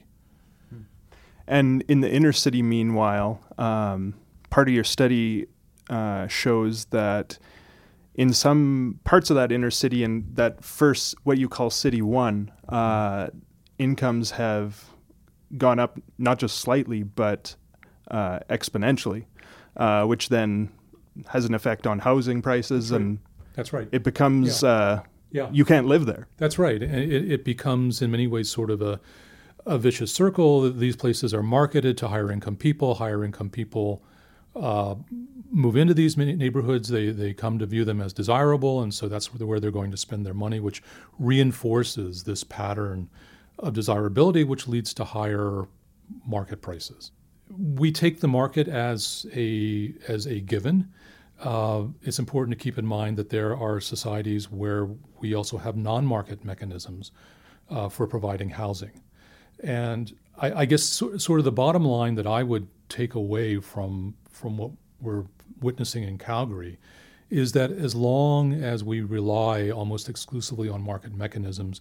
And 1.47 1.83
in 1.89 2.01
the 2.01 2.11
inner 2.11 2.33
city, 2.33 2.63
meanwhile, 2.63 3.41
um, 3.59 4.15
part 4.51 4.69
of 4.69 4.75
your 4.75 4.85
study 4.85 5.47
uh, 5.91 6.27
shows 6.27 6.87
that 6.87 7.39
in 8.15 8.33
some 8.33 9.01
parts 9.05 9.31
of 9.31 9.37
that 9.37 9.53
inner 9.53 9.71
city 9.71 10.05
and 10.05 10.25
that 10.37 10.63
first, 10.63 11.15
what 11.25 11.39
you 11.39 11.49
call 11.49 11.71
City 11.71 12.01
One, 12.01 12.51
uh, 12.69 13.29
incomes 13.79 14.33
have 14.33 14.85
gone 15.59 15.79
up 15.79 15.99
not 16.19 16.39
just 16.39 16.59
slightly, 16.59 17.03
but 17.03 17.57
uh, 18.11 18.41
exponentially, 18.51 19.25
uh, 19.77 20.05
which 20.05 20.29
then 20.29 20.71
has 21.29 21.45
an 21.45 21.55
effect 21.55 21.87
on 21.87 21.99
housing 21.99 22.41
prices 22.41 22.91
right. 22.91 23.01
and 23.01 23.19
that's 23.55 23.73
right. 23.73 23.89
It 23.91 24.03
becomes 24.03 24.63
yeah. 24.63 24.69
Uh, 24.69 25.03
yeah. 25.31 25.49
you 25.51 25.65
can't 25.65 25.87
live 25.87 26.07
there. 26.07 26.29
That's 26.37 26.59
right. 26.59 26.81
It, 26.83 27.33
it 27.33 27.45
becomes 27.45 28.01
in 28.03 28.11
many 28.11 28.27
ways 28.27 28.51
sort 28.51 28.71
of 28.71 28.83
a 28.83 29.01
a 29.67 29.79
vicious 29.79 30.13
circle. 30.13 30.71
These 30.71 30.97
places 30.97 31.33
are 31.33 31.43
marketed 31.43 31.97
to 31.99 32.09
higher 32.09 32.31
income 32.31 32.57
people. 32.57 32.97
Higher 32.97 33.25
income 33.25 33.51
people 33.51 34.03
uh, 34.55 34.97
move 35.51 35.77
into 35.77 35.95
these 35.95 36.17
neighborhoods. 36.17 36.89
They, 36.89 37.11
they 37.11 37.33
come 37.33 37.59
to 37.59 37.67
view 37.67 37.85
them 37.85 38.01
as 38.01 38.13
desirable, 38.13 38.83
and 38.83 38.93
so 38.93 39.09
that's 39.09 39.33
where 39.35 39.61
they're 39.61 39.71
going 39.71 39.91
to 39.91 39.97
spend 39.97 40.25
their 40.27 40.35
money, 40.35 40.61
which 40.61 40.83
reinforces 41.19 42.25
this 42.25 42.45
pattern 42.45 43.09
of 43.59 43.73
desirability, 43.73 44.45
which 44.45 44.69
leads 44.69 44.93
to 44.95 45.05
higher 45.05 45.65
market 46.27 46.61
prices. 46.61 47.11
We 47.57 47.93
take 47.93 48.21
the 48.21 48.29
market 48.29 48.69
as 48.69 49.27
a 49.35 49.95
as 50.09 50.27
a 50.27 50.41
given. 50.41 50.93
Uh, 51.45 51.85
it's 52.03 52.19
important 52.19 52.59
to 52.59 52.63
keep 52.63 52.79
in 52.79 52.87
mind 52.87 53.19
that 53.19 53.29
there 53.29 53.55
are 53.55 53.79
societies 53.79 54.51
where 54.51 54.89
we 55.21 55.35
also 55.35 55.59
have 55.59 55.77
non-market 55.77 56.43
mechanisms 56.43 57.13
uh, 57.69 57.89
for 57.89 58.07
providing 58.07 58.49
housing, 58.49 59.03
and 59.63 60.17
I, 60.39 60.53
I 60.63 60.65
guess 60.65 60.83
so, 60.83 61.17
sort 61.19 61.41
of 61.41 61.45
the 61.45 61.53
bottom 61.53 61.85
line 61.85 62.15
that 62.15 62.27
I 62.27 62.43
would 62.43 62.67
take 62.89 63.15
away 63.15 63.59
from 63.59 64.15
from 64.31 64.57
what 64.57 64.71
we're 65.01 65.25
witnessing 65.61 66.03
in 66.03 66.19
Calgary 66.19 66.79
is 67.31 67.53
that 67.53 67.71
as 67.71 67.95
long 67.95 68.53
as 68.53 68.85
we 68.85 69.01
rely 69.01 69.71
almost 69.71 70.09
exclusively 70.09 70.69
on 70.69 70.83
market 70.83 71.15
mechanisms, 71.15 71.81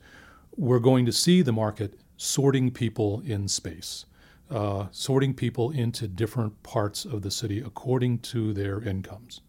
we're 0.57 0.79
going 0.79 1.05
to 1.05 1.11
see 1.11 1.41
the 1.41 1.51
market 1.51 1.99
sorting 2.17 2.71
people 2.71 3.21
in 3.25 3.47
space, 3.47 4.05
uh, 4.49 4.87
sorting 4.91 5.33
people 5.33 5.71
into 5.71 6.07
different 6.07 6.63
parts 6.63 7.05
of 7.05 7.21
the 7.21 7.31
city 7.31 7.59
according 7.59 8.19
to 8.19 8.53
their 8.53 8.81
incomes. 8.81 9.41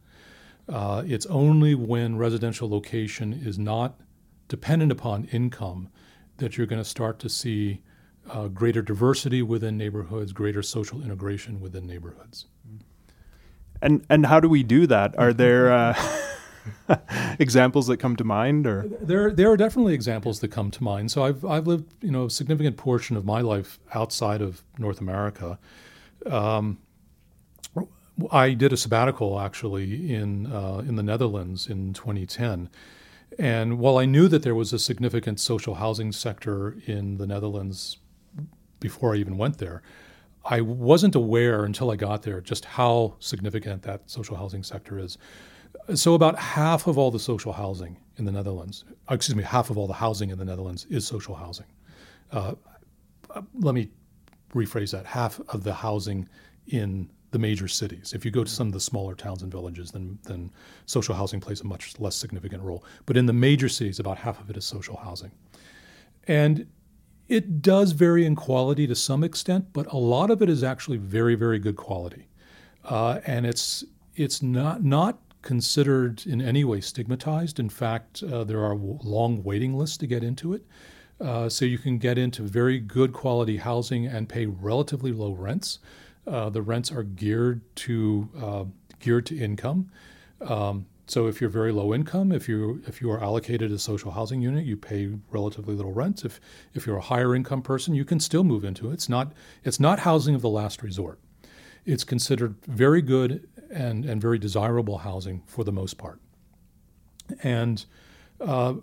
Uh, 0.68 1.03
it's 1.07 1.27
only 1.27 1.74
when 1.74 2.16
residential 2.16 2.68
location 2.68 3.33
is 3.33 3.59
not 3.59 4.00
dependent 4.48 4.92
upon 4.92 5.24
income 5.27 5.88
that 6.38 6.57
you're 6.57 6.66
going 6.66 6.83
to 6.83 6.88
start 6.88 7.18
to 7.18 7.29
see 7.29 7.81
uh, 8.31 8.48
greater 8.48 8.83
diversity 8.83 9.42
within 9.42 9.77
neighborhoods, 9.77 10.33
greater 10.33 10.62
social 10.62 11.03
integration 11.03 11.61
within 11.61 11.87
neighborhoods. 11.87 12.46
And 13.83 14.05
and 14.09 14.27
how 14.27 14.40
do 14.40 14.48
we 14.48 14.62
do 14.62 14.87
that? 14.87 15.18
Are 15.18 15.33
there 15.44 15.72
uh, 15.72 15.94
examples 17.38 17.87
that 17.88 17.98
come 17.98 18.16
to 18.16 18.24
mind, 18.24 18.66
or 18.66 18.87
there 19.00 19.31
there 19.33 19.50
are 19.50 19.57
definitely 19.57 19.94
examples 19.94 20.40
that 20.40 20.48
come 20.48 20.70
to 20.70 20.83
mind. 20.83 21.11
So 21.11 21.24
I've 21.24 21.44
I've 21.44 21.66
lived 21.66 21.92
you 22.00 22.11
know 22.11 22.27
a 22.27 22.31
significant 22.31 22.77
portion 22.77 23.16
of 23.16 23.24
my 23.24 23.40
life 23.40 23.79
outside 23.94 24.40
of 24.40 24.62
North 24.79 25.00
America. 25.00 25.59
Um, 26.27 26.79
I 28.31 28.55
did 28.55 28.72
a 28.72 28.77
sabbatical 28.77 29.40
actually 29.40 30.14
in 30.14 30.46
uh, 30.46 30.85
in 30.87 30.96
the 30.96 31.03
Netherlands 31.03 31.68
in 31.68 31.92
2010, 31.92 32.70
and 33.38 33.79
while 33.79 33.98
I 33.98 34.05
knew 34.05 34.29
that 34.29 34.42
there 34.42 34.55
was 34.55 34.72
a 34.72 34.79
significant 34.79 35.40
social 35.40 35.77
housing 35.77 36.12
sector 36.12 36.77
in 36.87 37.16
the 37.18 37.27
Netherlands 37.27 37.98
before 38.81 39.14
I 39.14 39.18
even 39.18 39.37
went 39.37 39.59
there, 39.59 39.83
I 40.44 40.61
wasn't 40.61 41.14
aware 41.14 41.64
until 41.64 41.90
I 41.90 41.96
got 41.96 42.22
there 42.22 42.40
just 42.40 42.64
how 42.64 43.16
significant 43.18 43.83
that 43.83 44.11
social 44.11 44.37
housing 44.37 44.62
sector 44.62 44.98
is. 44.98 45.16
So, 45.94 46.14
about 46.14 46.38
half 46.38 46.87
of 46.87 46.98
all 46.98 47.11
the 47.11 47.18
social 47.18 47.53
housing 47.53 47.96
in 48.16 48.24
the 48.24 48.33
Netherlands, 48.33 48.85
uh, 49.11 49.14
excuse 49.14 49.37
me, 49.37 49.42
half 49.42 49.70
of 49.70 49.79
all 49.79 49.87
the 49.87 49.94
housing 49.94 50.31
in 50.31 50.38
the 50.38 50.44
Netherlands 50.44 50.87
is 50.88 51.07
social 51.07 51.35
housing. 51.35 51.66
Uh, 52.31 52.55
let 53.55 53.74
me 53.74 53.90
rephrase 54.55 54.92
that 54.92 55.05
half 55.05 55.40
of 55.48 55.64
the 55.64 55.74
housing 55.74 56.29
in 56.68 57.11
the 57.35 57.38
major 57.40 57.68
cities. 57.68 58.14
If 58.14 58.25
you 58.25 58.31
go 58.31 58.44
to 58.44 58.51
some 58.51 58.68
of 58.68 58.73
the 58.73 58.81
smaller 58.81 59.14
towns 59.14 59.42
and 59.42 59.51
villages, 59.51 59.90
then, 59.90 60.18
then 60.23 60.51
social 60.87 61.16
housing 61.16 61.40
plays 61.40 61.61
a 61.61 61.64
much 61.64 61.99
less 61.99 62.14
significant 62.14 62.62
role. 62.62 62.85
But 63.07 63.16
in 63.16 63.27
the 63.27 63.33
major 63.33 63.68
cities, 63.68 63.99
about 63.99 64.18
half 64.18 64.40
of 64.40 64.49
it 64.51 64.57
is 64.57 64.64
social 64.64 64.97
housing. 64.97 65.33
And 66.29 66.66
it 67.29 67.61
does 67.61 67.90
vary 67.90 68.25
in 68.25 68.37
quality 68.37 68.87
to 68.87 68.94
some 68.94 69.25
extent, 69.25 69.66
but 69.73 69.92
a 69.92 69.97
lot 69.97 70.31
of 70.31 70.42
it 70.42 70.49
is 70.49 70.62
actually 70.62 70.99
very, 70.99 71.35
very 71.35 71.59
good 71.59 71.77
quality. 71.77 72.29
Uh, 72.85 73.20
and 73.27 73.44
it's 73.44 73.85
it's 74.14 74.40
not 74.40 74.85
not 74.85 75.18
considered 75.42 76.25
in 76.27 76.40
any 76.40 76.62
way 76.64 76.81
stigmatized. 76.81 77.59
In 77.59 77.68
fact, 77.68 78.23
uh, 78.23 78.44
there 78.44 78.62
are 78.64 78.77
long 78.77 79.42
waiting 79.42 79.75
lists 79.75 79.97
to 79.99 80.07
get 80.07 80.23
into 80.23 80.55
it. 80.55 80.64
Uh, 81.20 81.49
so 81.49 81.64
you 81.64 81.79
can 81.79 81.99
get 81.99 82.16
into 82.18 82.42
very 82.42 82.79
good 82.79 83.12
quality 83.12 83.57
housing 83.57 84.07
and 84.07 84.29
pay 84.29 84.47
relatively 84.47 85.12
low 85.12 85.33
rents. 85.33 85.79
Uh, 86.27 86.51
the 86.51 86.63
rents 86.63 86.91
are 86.91 87.03
geared 87.03 87.61
to 87.77 88.29
uh, 88.41 88.65
geared 88.99 89.27
to 89.27 89.39
income. 89.39 89.91
Um, 90.41 90.87
so 91.07 91.27
if 91.27 91.41
you're 91.41 91.51
very 91.51 91.71
low 91.71 91.93
income, 91.95 92.33
if 92.33 92.49
you 92.49 92.83
if 92.87 93.01
you 93.03 93.11
are 93.11 93.23
allocated 93.23 93.71
a 93.71 93.79
social 93.79 94.11
housing 94.11 94.41
unit, 94.41 94.65
you 94.65 94.77
pay 94.77 95.11
relatively 95.31 95.75
little 95.75 95.93
rent. 95.93 96.25
If 96.25 96.41
if 96.73 96.87
you're 96.87 96.97
a 96.97 97.03
higher 97.03 97.35
income 97.35 97.63
person, 97.63 97.95
you 97.95 98.05
can 98.05 98.21
still 98.21 98.45
move 98.45 98.65
into 98.65 98.91
it. 98.91 98.95
It's 98.95 99.09
not 99.09 99.33
it's 99.65 99.79
not 99.79 100.01
housing 100.01 100.35
of 100.35 100.41
the 100.41 100.49
last 100.49 100.83
resort. 100.83 101.19
It's 101.85 102.05
considered 102.05 102.55
very 102.67 103.03
good 103.03 103.47
and 103.71 104.05
and 104.07 104.21
very 104.21 104.39
desirable 104.39 104.99
housing 104.99 105.43
for 105.47 105.63
the 105.63 105.73
most 105.73 105.99
part. 105.99 106.21
And 107.43 107.85
uh, 108.41 108.75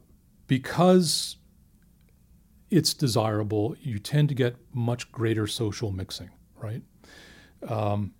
because 0.48 1.38
it's 2.70 2.94
desirable, 2.94 3.76
you 3.82 4.00
tend 4.00 4.30
to 4.30 4.36
get 4.36 4.56
much 4.74 5.12
greater 5.12 5.48
social 5.48 5.92
mixing, 5.92 6.30
right? 6.56 6.82
Um, 7.68 8.14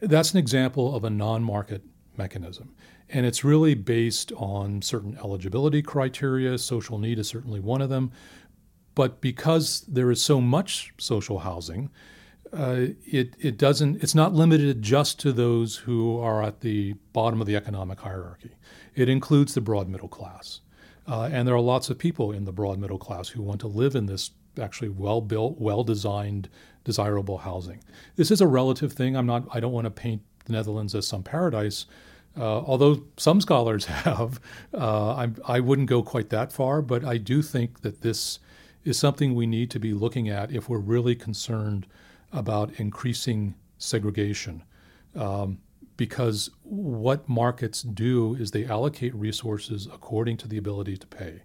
that's 0.00 0.32
an 0.32 0.38
example 0.38 0.94
of 0.94 1.04
a 1.04 1.10
non-market 1.10 1.82
mechanism. 2.16 2.74
And 3.08 3.26
it's 3.26 3.44
really 3.44 3.74
based 3.74 4.32
on 4.32 4.82
certain 4.82 5.18
eligibility 5.18 5.82
criteria. 5.82 6.56
Social 6.58 6.98
need 6.98 7.18
is 7.18 7.28
certainly 7.28 7.60
one 7.60 7.82
of 7.82 7.90
them. 7.90 8.12
But 8.94 9.20
because 9.20 9.80
there 9.82 10.10
is 10.10 10.22
so 10.22 10.40
much 10.40 10.92
social 10.98 11.40
housing, 11.40 11.90
uh, 12.52 12.86
it, 13.06 13.36
it 13.38 13.56
doesn't, 13.56 14.02
it's 14.02 14.14
not 14.14 14.34
limited 14.34 14.82
just 14.82 15.18
to 15.20 15.32
those 15.32 15.76
who 15.76 16.18
are 16.18 16.42
at 16.42 16.60
the 16.60 16.94
bottom 17.12 17.40
of 17.40 17.46
the 17.46 17.56
economic 17.56 18.00
hierarchy. 18.00 18.50
It 18.94 19.08
includes 19.08 19.54
the 19.54 19.60
broad 19.60 19.88
middle 19.88 20.08
class. 20.08 20.60
Uh, 21.06 21.28
and 21.32 21.46
there 21.46 21.54
are 21.54 21.60
lots 21.60 21.90
of 21.90 21.98
people 21.98 22.32
in 22.32 22.44
the 22.44 22.52
broad 22.52 22.78
middle 22.78 22.98
class 22.98 23.28
who 23.28 23.42
want 23.42 23.60
to 23.60 23.66
live 23.68 23.94
in 23.94 24.06
this 24.06 24.30
actually 24.58 24.88
well 24.88 25.20
built, 25.20 25.60
well 25.60 25.84
designed, 25.84 26.48
desirable 26.84 27.38
housing. 27.38 27.82
This 28.16 28.30
is 28.30 28.40
a 28.40 28.46
relative 28.46 28.92
thing. 28.92 29.16
I'm 29.16 29.26
not, 29.26 29.44
I 29.52 29.60
don't 29.60 29.72
want 29.72 29.84
to 29.84 29.90
paint 29.90 30.22
the 30.44 30.52
Netherlands 30.52 30.94
as 30.94 31.06
some 31.06 31.22
paradise. 31.22 31.86
Uh, 32.36 32.60
although 32.60 33.02
some 33.16 33.40
scholars 33.40 33.84
have, 33.86 34.40
uh, 34.74 35.14
I, 35.14 35.28
I 35.46 35.60
wouldn't 35.60 35.88
go 35.88 36.02
quite 36.02 36.30
that 36.30 36.52
far, 36.52 36.82
but 36.82 37.04
I 37.04 37.18
do 37.18 37.42
think 37.42 37.82
that 37.82 38.02
this 38.02 38.38
is 38.84 38.98
something 38.98 39.34
we 39.34 39.46
need 39.46 39.70
to 39.70 39.78
be 39.78 39.92
looking 39.92 40.28
at 40.28 40.50
if 40.50 40.68
we're 40.68 40.78
really 40.78 41.14
concerned 41.14 41.86
about 42.32 42.72
increasing 42.78 43.54
segregation. 43.78 44.62
Um, 45.14 45.58
because 45.96 46.48
what 46.62 47.28
markets 47.28 47.82
do 47.82 48.34
is 48.36 48.52
they 48.52 48.64
allocate 48.64 49.14
resources 49.14 49.86
according 49.92 50.38
to 50.38 50.48
the 50.48 50.56
ability 50.56 50.96
to 50.96 51.06
pay. 51.06 51.42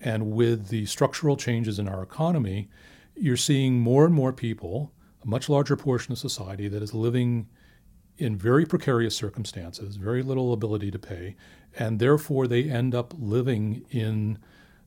And 0.00 0.30
with 0.32 0.68
the 0.68 0.86
structural 0.86 1.36
changes 1.36 1.78
in 1.78 1.88
our 1.88 2.02
economy, 2.02 2.68
you're 3.14 3.36
seeing 3.36 3.80
more 3.80 4.04
and 4.04 4.14
more 4.14 4.32
people, 4.32 4.92
a 5.22 5.26
much 5.26 5.48
larger 5.48 5.76
portion 5.76 6.12
of 6.12 6.18
society 6.18 6.68
that 6.68 6.82
is 6.82 6.94
living 6.94 7.48
in 8.18 8.36
very 8.36 8.64
precarious 8.64 9.14
circumstances, 9.14 9.96
very 9.96 10.22
little 10.22 10.52
ability 10.52 10.90
to 10.90 10.98
pay, 10.98 11.36
and 11.78 11.98
therefore 11.98 12.46
they 12.46 12.64
end 12.64 12.94
up 12.94 13.14
living 13.18 13.84
in 13.90 14.38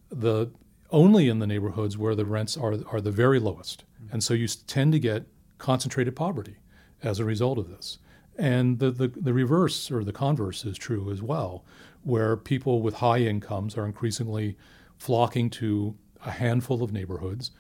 the 0.10 0.50
only 0.92 1.30
in 1.30 1.38
the 1.38 1.46
neighborhoods 1.46 1.98
where 1.98 2.16
the 2.16 2.26
rents 2.26 2.58
are 2.58 2.78
are 2.92 3.02
the 3.02 3.12
very 3.12 3.40
lowest. 3.40 3.84
And 4.12 4.24
so 4.24 4.34
you 4.34 4.48
tend 4.48 4.92
to 4.94 5.00
get 5.00 5.26
concentrated 5.60 6.16
poverty 6.16 6.58
as 7.04 7.20
a 7.20 7.26
result 7.26 7.58
of 7.60 7.70
this. 7.70 8.00
And 8.38 8.80
the, 8.80 8.90
the, 8.90 9.10
the 9.10 9.34
reverse 9.34 9.92
or 9.92 10.04
the 10.04 10.14
converse 10.14 10.64
is 10.66 10.78
true 10.78 11.12
as 11.12 11.22
well, 11.22 11.66
where 12.04 12.38
people 12.38 12.82
with 12.82 12.96
high 12.96 13.20
incomes 13.20 13.78
are 13.78 13.86
increasingly 13.86 14.58
flocking 15.00 15.50
to 15.50 15.96
a 16.24 16.32
handful 16.32 16.84
of 16.84 16.94
neighborhoods 16.94 17.52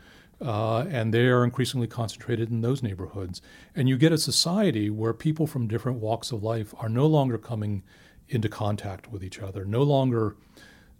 uh, 0.41 0.85
and 0.89 1.13
they 1.13 1.27
are 1.27 1.43
increasingly 1.43 1.87
concentrated 1.87 2.49
in 2.49 2.61
those 2.61 2.81
neighborhoods. 2.81 3.41
And 3.75 3.89
you 3.89 3.97
get 3.97 4.11
a 4.11 4.17
society 4.17 4.89
where 4.89 5.13
people 5.13 5.47
from 5.47 5.67
different 5.67 5.99
walks 5.99 6.31
of 6.31 6.43
life 6.43 6.73
are 6.79 6.89
no 6.89 7.05
longer 7.05 7.37
coming 7.37 7.83
into 8.29 8.47
contact 8.47 9.11
with 9.11 9.23
each 9.23 9.39
other, 9.39 9.65
no 9.65 9.83
longer 9.83 10.37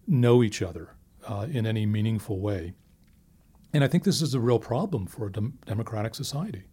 know 0.08 0.44
each 0.44 0.62
other 0.62 0.96
uh, 1.28 1.48
in 1.50 1.66
any 1.66 1.86
meaningful 1.86 2.40
way. 2.40 2.74
And 3.72 3.84
I 3.84 3.88
think 3.88 4.04
this 4.04 4.22
is 4.22 4.34
a 4.34 4.40
real 4.40 4.60
problem 4.60 5.06
for 5.06 5.28
a 5.28 5.32
dem- 5.32 5.60
democratic 5.66 6.16
society. 6.16 6.64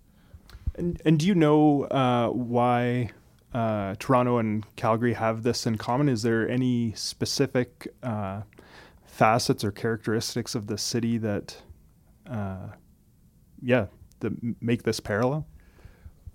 And, 0.74 1.00
and 1.04 1.18
do 1.18 1.26
you 1.26 1.34
know 1.34 1.84
uh, 1.84 2.28
why 2.28 3.10
uh, 3.52 3.94
Toronto 3.98 4.38
and 4.38 4.64
Calgary 4.76 5.12
have 5.12 5.42
this 5.42 5.66
in 5.66 5.76
common? 5.76 6.08
Is 6.08 6.22
there 6.22 6.48
any 6.48 6.92
specific 6.94 7.86
uh, 8.02 8.42
facets 9.16 9.64
or 9.64 9.70
characteristics 9.70 10.54
of 10.54 10.66
the 10.66 10.76
city 10.76 11.16
that 11.16 11.56
uh, 12.30 12.68
yeah, 13.62 13.86
the, 14.20 14.54
make 14.60 14.82
this 14.82 15.00
parallel? 15.00 15.46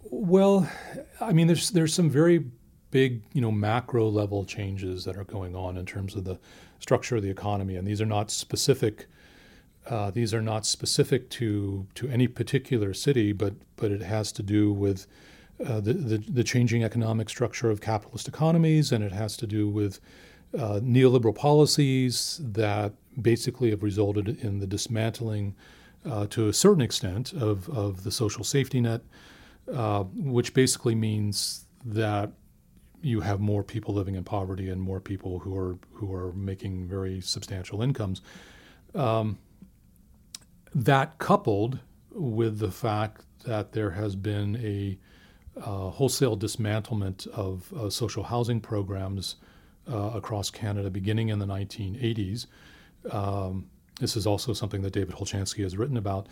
Well, 0.04 0.70
I 1.20 1.32
mean, 1.32 1.48
there's 1.48 1.70
there's 1.70 1.94
some 1.94 2.10
very 2.10 2.46
big, 2.89 3.22
you 3.34 3.41
know, 3.41 3.52
macro 3.52 4.10
level 4.10 4.44
changes 4.46 5.06
that 5.06 5.15
are 5.15 5.24
going 5.24 5.56
on 5.56 5.78
in 5.78 5.86
terms 5.86 6.15
of 6.15 6.26
the 6.26 6.39
structure 6.80 7.15
of 7.15 7.24
the 7.24 7.30
economy, 7.30 7.76
and 7.76 7.88
these 7.88 8.02
are 8.02 8.08
not 8.08 8.32
specific. 8.32 9.06
Uh, 9.88 10.12
these 10.12 10.34
are 10.34 10.41
not 10.41 10.65
specific 10.65 11.30
to 11.30 11.86
to 11.96 12.08
any 12.10 12.28
particular 12.28 12.94
city, 12.94 13.32
but 13.32 13.54
but 13.76 13.91
it 13.91 14.02
has 14.02 14.32
to 14.32 14.44
do 14.44 14.74
with 14.74 15.06
uh, 15.63 15.80
the, 15.80 15.94
the, 15.94 16.17
the 16.17 16.44
changing 16.44 16.84
economic 16.84 17.30
structure 17.30 17.70
of 17.70 17.80
capitalist 17.80 18.28
economies, 18.28 18.91
and 18.91 19.04
it 19.04 19.12
has 19.12 19.38
to 19.38 19.46
do 19.46 19.70
with 19.70 20.00
uh, 20.58 20.80
neoliberal 20.82 21.36
policies 21.36 22.42
that 22.44 22.94
basically 23.22 23.70
have 23.70 23.84
resulted 23.84 24.28
in 24.44 24.60
the 24.60 24.68
dismantling, 24.68 25.56
uh, 26.06 26.26
to 26.28 26.48
a 26.48 26.54
certain 26.54 26.82
extent, 26.82 27.34
of, 27.34 27.70
of 27.70 28.04
the 28.04 28.12
social 28.12 28.44
safety 28.44 28.82
net, 28.82 29.02
uh, 29.72 30.04
which 30.04 30.54
basically 30.54 30.96
means 30.96 31.66
that 31.86 32.32
you 33.02 33.22
have 33.22 33.40
more 33.40 33.64
people 33.64 33.94
living 33.94 34.16
in 34.16 34.24
poverty 34.24 34.70
and 34.70 34.82
more 34.82 35.00
people 35.00 35.40
who 35.40 35.58
are 35.58 35.78
who 35.94 36.14
are 36.14 36.32
making 36.34 36.88
very 36.88 37.20
substantial 37.22 37.82
incomes. 37.82 38.22
Um, 38.94 39.40
that 40.74 41.18
coupled 41.18 41.80
with 42.12 42.60
the 42.60 42.72
fact 42.72 43.24
that 43.46 43.72
there 43.72 43.92
has 43.92 44.16
been 44.16 44.58
a 44.58 44.98
uh, 45.60 45.90
wholesale 45.90 46.38
dismantlement 46.38 47.28
of 47.28 47.74
uh, 47.74 47.90
social 47.90 48.24
housing 48.24 48.62
programs 48.62 49.36
uh, 49.89 50.12
across 50.13 50.50
Canada 50.50 50.89
beginning 50.89 51.30
in 51.30 51.39
the 51.39 51.46
1980s. 51.46 52.48
Um, 53.10 53.70
this 54.00 54.15
is 54.15 54.26
also 54.26 54.54
something 54.54 54.82
that 54.82 54.94
David 54.94 55.15
Hulchanski 55.15 55.63
has 55.63 55.78
written 55.78 55.98
about. 55.98 56.28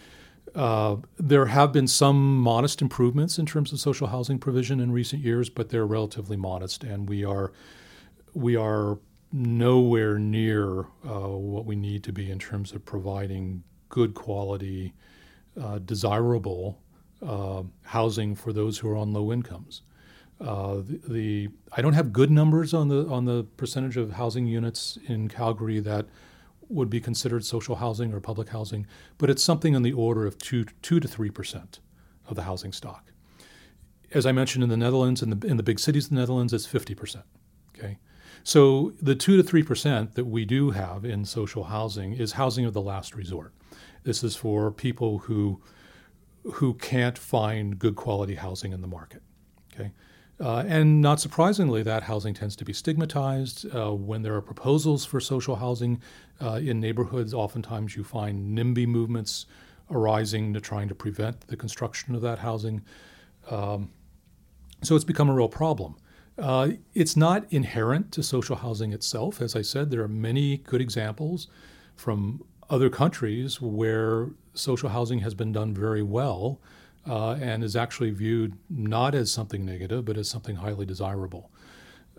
Uh, 0.56 0.98
there 1.18 1.46
have 1.46 1.72
been 1.72 1.88
some 1.88 2.40
modest 2.40 2.82
improvements 2.82 3.38
in 3.38 3.46
terms 3.46 3.72
of 3.72 3.80
social 3.80 4.08
housing 4.08 4.40
provision 4.40 4.80
in 4.80 4.92
recent 4.92 5.24
years, 5.24 5.50
but 5.50 5.70
they're 5.70 5.86
relatively 5.86 6.36
modest, 6.36 6.84
and 6.84 7.08
we 7.08 7.24
are 7.24 7.52
we 8.34 8.56
are 8.56 8.98
nowhere 9.32 10.18
near 10.18 10.80
uh, 11.08 11.28
what 11.28 11.66
we 11.66 11.76
need 11.76 12.04
to 12.04 12.12
be 12.12 12.32
in 12.32 12.40
terms 12.40 12.72
of 12.72 12.84
providing 12.84 13.64
good 13.90 14.16
quality, 14.16 14.94
uh, 15.62 15.80
desirable 15.80 16.80
uh, 17.26 17.64
housing 17.84 18.36
for 18.36 18.54
those 18.54 18.80
who 18.80 18.90
are 18.90 18.96
on 18.96 19.14
low 19.14 19.32
incomes. 19.32 19.82
Uh, 20.42 20.76
the, 20.76 21.02
the, 21.08 21.50
I 21.74 21.82
don't 21.82 21.94
have 21.94 22.14
good 22.14 22.32
numbers 22.32 22.74
on 22.74 22.88
the 22.88 23.06
on 23.08 23.26
the 23.26 23.44
percentage 23.58 23.98
of 23.98 24.14
housing 24.14 24.48
units 24.48 24.98
in 25.08 25.28
Calgary 25.28 25.82
that 25.82 26.06
would 26.70 26.90
be 26.90 27.02
considered 27.02 27.44
social 27.44 27.76
housing 27.76 28.14
or 28.14 28.22
public 28.22 28.50
housing, 28.50 28.88
but 29.18 29.30
it's 29.30 29.44
something 29.44 29.74
in 29.74 29.82
the 29.82 29.92
order 29.92 30.26
of 30.26 30.38
two 30.38 30.66
two 30.82 31.00
to 31.00 31.08
three 31.08 31.30
percent 31.30 31.80
of 32.28 32.36
the 32.36 32.44
housing 32.44 32.72
stock. 32.72 33.12
As 34.14 34.26
I 34.26 34.32
mentioned 34.32 34.64
in 34.64 34.70
the 34.70 34.78
Netherlands, 34.78 35.22
in 35.22 35.30
the 35.30 35.48
in 35.48 35.58
the 35.58 35.64
big 35.64 35.80
cities 35.80 36.06
of 36.06 36.12
the 36.12 36.16
Netherlands, 36.16 36.54
it's 36.54 36.66
fifty 36.66 36.96
percent. 36.96 37.26
Okay, 37.78 37.98
so 38.44 38.94
the 39.02 39.16
two 39.16 39.36
to 39.36 39.44
three 39.44 39.64
percent 39.64 40.16
that 40.16 40.26
we 40.26 40.46
do 40.46 40.72
have 40.72 41.04
in 41.04 41.26
social 41.26 41.66
housing 41.66 42.14
is 42.14 42.34
housing 42.34 42.66
of 42.66 42.74
the 42.74 42.82
last 42.82 43.14
resort. 43.14 43.54
This 44.04 44.24
is 44.24 44.38
for 44.38 44.72
people 44.72 45.20
who 45.20 45.62
who 46.54 46.76
can't 46.76 47.18
find 47.18 47.78
good 47.78 47.98
quality 47.98 48.36
housing 48.36 48.72
in 48.72 48.80
the 48.80 48.88
market. 48.88 49.22
Okay. 49.74 49.92
Uh, 50.40 50.64
and 50.68 51.02
not 51.02 51.20
surprisingly, 51.20 51.84
that 51.84 52.04
housing 52.04 52.34
tends 52.34 52.56
to 52.56 52.64
be 52.64 52.72
stigmatized. 52.72 53.66
Uh, 53.76 53.94
when 53.94 54.22
there 54.22 54.36
are 54.36 54.42
proposals 54.42 55.04
for 55.04 55.20
social 55.20 55.58
housing 55.58 56.02
uh, 56.42 56.54
in 56.64 56.80
neighborhoods, 56.80 57.34
oftentimes 57.34 57.96
you 57.96 58.04
find 58.04 58.58
NIMBY 58.58 58.88
movements 58.88 59.46
arising 59.92 60.54
to 60.54 60.62
trying 60.62 60.88
to 60.88 60.96
prevent 60.96 61.42
the 61.48 61.58
construction 61.58 62.16
of 62.16 62.22
that 62.22 62.40
housing. 62.40 62.82
Um, 63.50 63.92
so 64.82 64.96
it's 64.96 65.04
become 65.04 65.30
a 65.30 65.34
real 65.34 65.50
problem. 65.50 65.98
Uh, 66.38 66.70
it's 66.94 67.18
not 67.18 67.46
inherent 67.52 68.14
to 68.14 68.24
social 68.24 68.56
housing 68.56 68.94
itself. 68.94 69.42
As 69.42 69.58
I 69.58 69.62
said, 69.62 69.92
there 69.92 70.02
are 70.02 70.08
many 70.08 70.58
good 70.58 70.80
examples 70.80 71.48
from 71.98 72.44
other 72.70 72.90
countries 72.90 73.60
where 73.60 74.30
social 74.54 74.90
housing 74.90 75.20
has 75.20 75.34
been 75.34 75.52
done 75.52 75.74
very 75.74 76.04
well 76.04 76.62
uh, 77.08 77.32
and 77.42 77.64
is 77.64 77.76
actually 77.76 78.12
viewed 78.12 78.58
not 78.70 79.16
as 79.16 79.32
something 79.32 79.66
negative, 79.66 80.06
but 80.06 80.18
as 80.18 80.30
something 80.30 80.56
highly 80.56 80.86
desirable. 80.86 81.52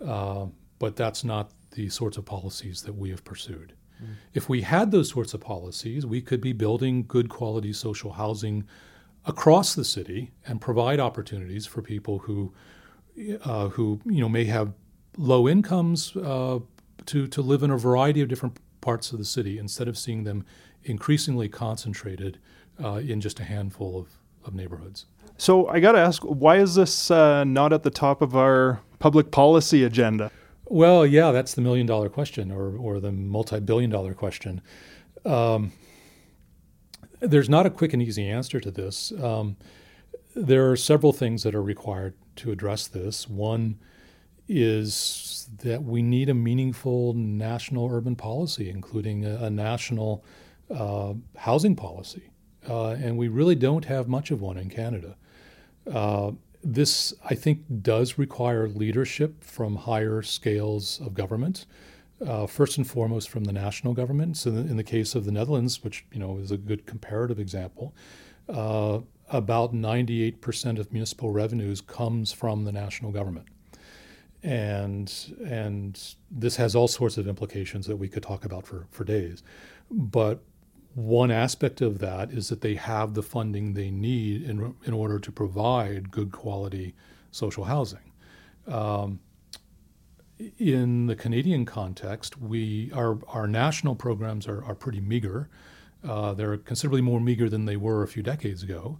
Uh, 0.05 0.45
but 0.79 0.95
that's 0.95 1.23
not 1.23 1.51
the 1.71 1.89
sorts 1.89 2.17
of 2.17 2.25
policies 2.25 2.81
that 2.81 2.93
we 2.93 3.09
have 3.09 3.23
pursued. 3.23 3.73
Mm. 4.03 4.15
If 4.33 4.49
we 4.49 4.61
had 4.61 4.91
those 4.91 5.09
sorts 5.09 5.33
of 5.33 5.41
policies, 5.41 6.05
we 6.05 6.21
could 6.21 6.41
be 6.41 6.53
building 6.53 7.05
good 7.07 7.29
quality 7.29 7.73
social 7.73 8.11
housing 8.13 8.67
across 9.25 9.75
the 9.75 9.85
city 9.85 10.31
and 10.47 10.59
provide 10.59 10.99
opportunities 10.99 11.67
for 11.67 11.81
people 11.81 12.19
who, 12.19 12.51
uh, 13.43 13.69
who 13.69 13.99
you 14.05 14.19
know, 14.19 14.29
may 14.29 14.45
have 14.45 14.73
low 15.17 15.47
incomes 15.47 16.15
uh, 16.17 16.59
to 17.05 17.27
to 17.27 17.41
live 17.41 17.63
in 17.63 17.71
a 17.71 17.77
variety 17.77 18.21
of 18.21 18.29
different 18.29 18.57
parts 18.79 19.11
of 19.11 19.19
the 19.19 19.25
city 19.25 19.59
instead 19.59 19.87
of 19.87 19.97
seeing 19.97 20.23
them 20.23 20.43
increasingly 20.83 21.47
concentrated 21.47 22.39
uh, 22.83 22.95
in 22.95 23.21
just 23.21 23.39
a 23.39 23.43
handful 23.43 23.99
of, 23.99 24.07
of 24.45 24.53
neighborhoods. 24.53 25.05
So 25.37 25.67
I 25.67 25.79
got 25.79 25.93
to 25.93 25.99
ask, 25.99 26.21
why 26.23 26.57
is 26.57 26.75
this 26.75 27.09
uh, 27.09 27.43
not 27.43 27.73
at 27.73 27.83
the 27.83 27.89
top 27.89 28.21
of 28.21 28.35
our 28.35 28.81
public 28.99 29.31
policy 29.31 29.83
agenda? 29.83 30.31
Well, 30.65 31.05
yeah, 31.05 31.31
that's 31.31 31.53
the 31.53 31.61
million 31.61 31.87
dollar 31.87 32.09
question 32.09 32.51
or, 32.51 32.77
or 32.77 32.99
the 32.99 33.11
multi 33.11 33.59
billion 33.59 33.89
dollar 33.89 34.13
question. 34.13 34.61
Um, 35.25 35.71
there's 37.19 37.49
not 37.49 37.65
a 37.65 37.69
quick 37.69 37.93
and 37.93 38.01
easy 38.01 38.27
answer 38.27 38.59
to 38.59 38.71
this. 38.71 39.11
Um, 39.21 39.57
there 40.35 40.71
are 40.71 40.75
several 40.75 41.13
things 41.13 41.43
that 41.43 41.53
are 41.53 41.61
required 41.61 42.13
to 42.37 42.51
address 42.51 42.87
this. 42.87 43.27
One 43.27 43.79
is 44.47 45.49
that 45.63 45.83
we 45.83 46.01
need 46.01 46.29
a 46.29 46.33
meaningful 46.33 47.13
national 47.13 47.89
urban 47.91 48.15
policy, 48.15 48.69
including 48.69 49.25
a, 49.25 49.45
a 49.45 49.49
national 49.49 50.23
uh, 50.69 51.13
housing 51.37 51.75
policy. 51.75 52.30
Uh, 52.67 52.91
and 52.91 53.17
we 53.17 53.27
really 53.27 53.55
don't 53.55 53.85
have 53.85 54.07
much 54.07 54.31
of 54.31 54.41
one 54.41 54.57
in 54.57 54.69
Canada. 54.69 55.15
Uh, 55.91 56.31
this, 56.63 57.13
I 57.25 57.33
think, 57.33 57.63
does 57.81 58.17
require 58.17 58.67
leadership 58.67 59.43
from 59.43 59.75
higher 59.75 60.21
scales 60.21 60.99
of 61.01 61.13
government. 61.13 61.65
Uh, 62.25 62.45
first 62.45 62.77
and 62.77 62.87
foremost, 62.87 63.29
from 63.29 63.45
the 63.45 63.51
national 63.51 63.93
government. 63.93 64.37
So, 64.37 64.51
in 64.51 64.77
the 64.77 64.83
case 64.83 65.15
of 65.15 65.25
the 65.25 65.31
Netherlands, 65.31 65.83
which 65.83 66.05
you 66.11 66.19
know 66.19 66.37
is 66.37 66.51
a 66.51 66.57
good 66.57 66.85
comparative 66.85 67.39
example, 67.39 67.95
uh, 68.47 68.99
about 69.29 69.73
98% 69.73 70.77
of 70.77 70.91
municipal 70.93 71.31
revenues 71.31 71.81
comes 71.81 72.31
from 72.31 72.63
the 72.63 72.71
national 72.71 73.11
government 73.11 73.47
and 74.43 75.33
and 75.45 76.15
this 76.29 76.55
has 76.55 76.75
all 76.75 76.87
sorts 76.87 77.17
of 77.17 77.27
implications 77.27 77.85
that 77.85 77.97
we 77.97 78.07
could 78.07 78.23
talk 78.23 78.45
about 78.45 78.65
for, 78.65 78.87
for 78.89 79.03
days. 79.03 79.43
But 79.89 80.43
one 80.93 81.31
aspect 81.31 81.81
of 81.81 81.99
that 81.99 82.31
is 82.31 82.49
that 82.49 82.61
they 82.61 82.75
have 82.75 83.13
the 83.13 83.23
funding 83.23 83.73
they 83.73 83.91
need 83.91 84.43
in, 84.43 84.75
in 84.83 84.93
order 84.93 85.19
to 85.19 85.31
provide 85.31 86.11
good 86.11 86.31
quality 86.31 86.95
social 87.31 87.65
housing. 87.65 88.11
Um, 88.67 89.19
in 90.57 91.05
the 91.05 91.15
Canadian 91.15 91.65
context, 91.65 92.39
we 92.39 92.91
our, 92.93 93.19
our 93.27 93.47
national 93.47 93.95
programs 93.95 94.47
are, 94.47 94.63
are 94.65 94.75
pretty 94.75 94.99
meager. 94.99 95.49
Uh, 96.03 96.33
they're 96.33 96.57
considerably 96.57 97.01
more 97.01 97.19
meager 97.19 97.47
than 97.47 97.65
they 97.65 97.77
were 97.77 98.03
a 98.03 98.07
few 98.07 98.23
decades 98.23 98.63
ago. 98.63 98.99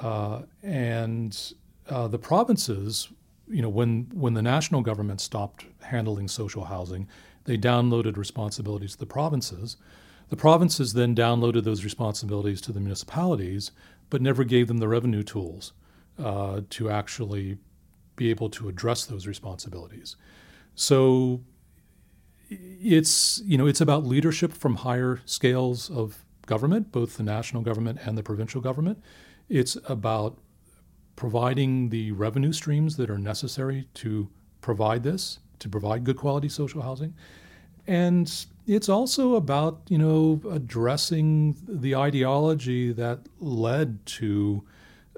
Uh, 0.00 0.42
and 0.62 1.54
uh, 1.88 2.06
the 2.06 2.18
provinces 2.18 3.08
you 3.50 3.60
know, 3.60 3.68
when 3.68 4.08
when 4.14 4.34
the 4.34 4.42
national 4.42 4.80
government 4.80 5.20
stopped 5.20 5.66
handling 5.82 6.28
social 6.28 6.64
housing, 6.64 7.08
they 7.44 7.58
downloaded 7.58 8.16
responsibilities 8.16 8.92
to 8.92 8.98
the 8.98 9.06
provinces. 9.06 9.76
The 10.30 10.36
provinces 10.36 10.92
then 10.92 11.14
downloaded 11.14 11.64
those 11.64 11.84
responsibilities 11.84 12.60
to 12.62 12.72
the 12.72 12.80
municipalities, 12.80 13.72
but 14.08 14.22
never 14.22 14.44
gave 14.44 14.68
them 14.68 14.78
the 14.78 14.88
revenue 14.88 15.22
tools 15.22 15.72
uh, 16.18 16.62
to 16.70 16.90
actually 16.90 17.58
be 18.16 18.30
able 18.30 18.48
to 18.50 18.68
address 18.68 19.04
those 19.04 19.26
responsibilities. 19.26 20.16
So 20.74 21.42
it's 22.48 23.40
you 23.44 23.56
know 23.56 23.66
it's 23.66 23.80
about 23.80 24.04
leadership 24.04 24.52
from 24.52 24.76
higher 24.76 25.20
scales 25.24 25.90
of 25.90 26.24
government, 26.46 26.92
both 26.92 27.16
the 27.16 27.22
national 27.22 27.62
government 27.62 27.98
and 28.04 28.16
the 28.16 28.22
provincial 28.22 28.60
government. 28.60 29.02
It's 29.48 29.76
about 29.86 30.38
providing 31.16 31.90
the 31.90 32.12
revenue 32.12 32.52
streams 32.52 32.96
that 32.96 33.10
are 33.10 33.18
necessary 33.18 33.88
to 33.94 34.28
provide 34.60 35.02
this, 35.02 35.40
to 35.58 35.68
provide 35.68 36.04
good 36.04 36.16
quality 36.16 36.48
social 36.48 36.82
housing. 36.82 37.14
And 37.86 38.46
it's 38.70 38.88
also 38.88 39.34
about, 39.34 39.82
you 39.88 39.98
know, 39.98 40.40
addressing 40.48 41.56
the 41.66 41.96
ideology 41.96 42.92
that 42.92 43.18
led 43.40 44.06
to 44.06 44.64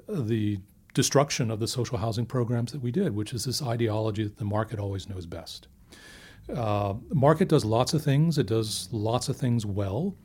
the 0.09 0.59
destruction 0.95 1.51
of 1.51 1.59
the 1.59 1.67
social 1.67 1.99
housing 1.99 2.25
programs 2.25 2.71
that 2.71 2.81
we 2.81 2.91
did, 2.91 3.15
which 3.15 3.31
is 3.31 3.45
this 3.45 3.61
ideology 3.61 4.23
that 4.23 4.37
the 4.37 4.45
market 4.45 4.79
always 4.79 5.07
knows 5.07 5.27
best. 5.27 5.67
Uh, 6.51 6.95
the 7.09 7.15
market 7.15 7.47
does 7.47 7.63
lots 7.63 7.93
of 7.93 8.01
things, 8.01 8.39
it 8.39 8.47
does 8.47 8.89
lots 8.91 9.29
of 9.29 9.37
things 9.37 9.67
well, 9.67 10.15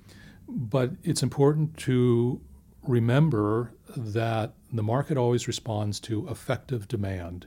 but 0.48 0.92
it's 1.02 1.22
important 1.22 1.76
to 1.76 2.40
remember 2.82 3.74
that 3.94 4.54
the 4.72 4.82
market 4.82 5.18
always 5.18 5.46
responds 5.46 6.00
to 6.00 6.26
effective 6.28 6.88
demand. 6.88 7.46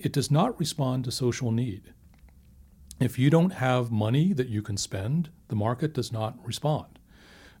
It 0.00 0.12
does 0.12 0.32
not 0.32 0.58
respond 0.58 1.04
to 1.04 1.12
social 1.12 1.52
need. 1.52 1.94
If 2.98 3.18
you 3.18 3.28
don't 3.28 3.52
have 3.52 3.90
money 3.90 4.32
that 4.32 4.48
you 4.48 4.62
can 4.62 4.78
spend, 4.78 5.28
the 5.48 5.56
market 5.56 5.92
does 5.92 6.10
not 6.10 6.34
respond. 6.46 6.98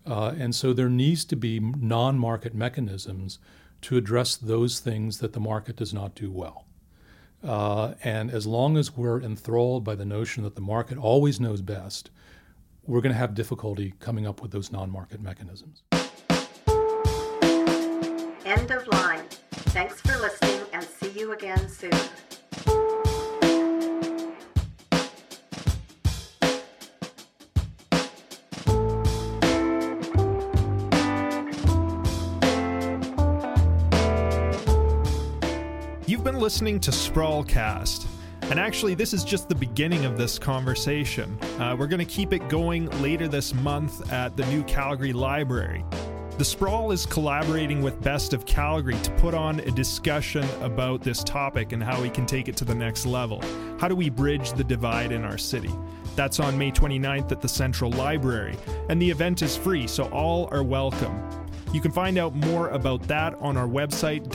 Uh, 0.06 0.32
and 0.38 0.54
so 0.54 0.72
there 0.72 0.88
needs 0.88 1.24
to 1.26 1.36
be 1.36 1.60
non 1.60 2.18
market 2.18 2.54
mechanisms 2.54 3.38
to 3.82 3.98
address 3.98 4.36
those 4.36 4.80
things 4.80 5.18
that 5.18 5.34
the 5.34 5.40
market 5.40 5.76
does 5.76 5.92
not 5.92 6.14
do 6.14 6.30
well. 6.30 6.64
Uh, 7.44 7.94
and 8.02 8.30
as 8.30 8.46
long 8.46 8.78
as 8.78 8.96
we're 8.96 9.20
enthralled 9.20 9.84
by 9.84 9.94
the 9.94 10.06
notion 10.06 10.42
that 10.44 10.54
the 10.54 10.60
market 10.62 10.96
always 10.96 11.38
knows 11.38 11.60
best, 11.60 12.10
we're 12.86 13.02
going 13.02 13.12
to 13.12 13.18
have 13.18 13.34
difficulty 13.34 13.92
coming 14.00 14.26
up 14.26 14.40
with 14.40 14.52
those 14.52 14.72
non 14.72 14.90
market 14.90 15.20
mechanisms. 15.20 15.82
End 18.46 18.70
of 18.70 18.86
line. 18.88 19.24
Thanks 19.50 20.00
for 20.00 20.16
listening 20.18 20.62
and 20.72 20.82
see 20.82 21.10
you 21.10 21.32
again 21.32 21.68
soon. 21.68 21.90
Been 36.26 36.40
listening 36.40 36.80
to 36.80 36.90
Sprawlcast. 36.90 38.04
And 38.50 38.58
actually, 38.58 38.96
this 38.96 39.14
is 39.14 39.22
just 39.22 39.48
the 39.48 39.54
beginning 39.54 40.04
of 40.04 40.18
this 40.18 40.40
conversation. 40.40 41.38
Uh, 41.60 41.76
we're 41.78 41.86
going 41.86 42.04
to 42.04 42.04
keep 42.04 42.32
it 42.32 42.48
going 42.48 42.90
later 43.00 43.28
this 43.28 43.54
month 43.54 44.12
at 44.12 44.36
the 44.36 44.44
new 44.46 44.64
Calgary 44.64 45.12
Library. 45.12 45.84
The 46.36 46.44
Sprawl 46.44 46.90
is 46.90 47.06
collaborating 47.06 47.80
with 47.80 48.02
Best 48.02 48.34
of 48.34 48.44
Calgary 48.44 48.98
to 49.04 49.10
put 49.12 49.34
on 49.34 49.60
a 49.60 49.70
discussion 49.70 50.44
about 50.62 51.00
this 51.00 51.22
topic 51.22 51.70
and 51.70 51.80
how 51.80 52.02
we 52.02 52.10
can 52.10 52.26
take 52.26 52.48
it 52.48 52.56
to 52.56 52.64
the 52.64 52.74
next 52.74 53.06
level. 53.06 53.40
How 53.78 53.86
do 53.86 53.94
we 53.94 54.10
bridge 54.10 54.50
the 54.52 54.64
divide 54.64 55.12
in 55.12 55.22
our 55.22 55.38
city? 55.38 55.70
That's 56.16 56.40
on 56.40 56.58
May 56.58 56.72
29th 56.72 57.30
at 57.30 57.40
the 57.40 57.48
Central 57.48 57.92
Library, 57.92 58.56
and 58.88 59.00
the 59.00 59.08
event 59.08 59.42
is 59.42 59.56
free, 59.56 59.86
so 59.86 60.06
all 60.06 60.48
are 60.50 60.64
welcome. 60.64 61.46
You 61.72 61.80
can 61.80 61.92
find 61.92 62.18
out 62.18 62.34
more 62.34 62.70
about 62.70 63.02
that 63.02 63.34
on 63.34 63.56
our 63.56 63.68
website, 63.68 64.28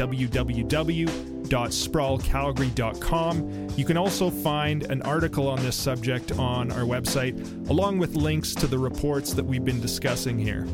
www.sprawlcalgary.com. 1.51 3.67
You 3.75 3.85
can 3.85 3.97
also 3.97 4.29
find 4.29 4.83
an 4.83 5.01
article 5.01 5.47
on 5.47 5.63
this 5.63 5.75
subject 5.75 6.31
on 6.33 6.71
our 6.71 6.83
website, 6.83 7.69
along 7.69 7.97
with 7.97 8.15
links 8.15 8.53
to 8.55 8.67
the 8.67 8.77
reports 8.77 9.33
that 9.33 9.43
we've 9.43 9.65
been 9.65 9.81
discussing 9.81 10.39
here. 10.39 10.67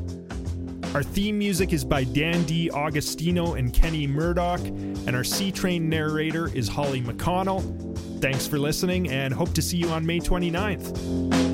Our 0.94 1.04
theme 1.04 1.38
music 1.38 1.74
is 1.74 1.84
by 1.84 2.06
Dan 2.06 2.44
D. 2.46 2.70
Augustino 2.74 3.60
and 3.60 3.74
Kenny 3.74 4.08
Murdoch, 4.08 4.62
and 4.62 5.16
our 5.16 5.24
C 5.24 5.52
Train 5.52 5.90
narrator 5.90 6.50
is 6.56 6.68
Holly 6.68 7.02
McConnell. 7.02 7.62
Thanks 8.22 8.48
for 8.48 8.58
listening, 8.58 9.10
and 9.10 9.34
hope 9.34 9.54
to 9.54 9.62
see 9.62 9.78
you 9.78 9.90
on 9.90 10.06
May 10.06 10.20
29th. 10.20 11.47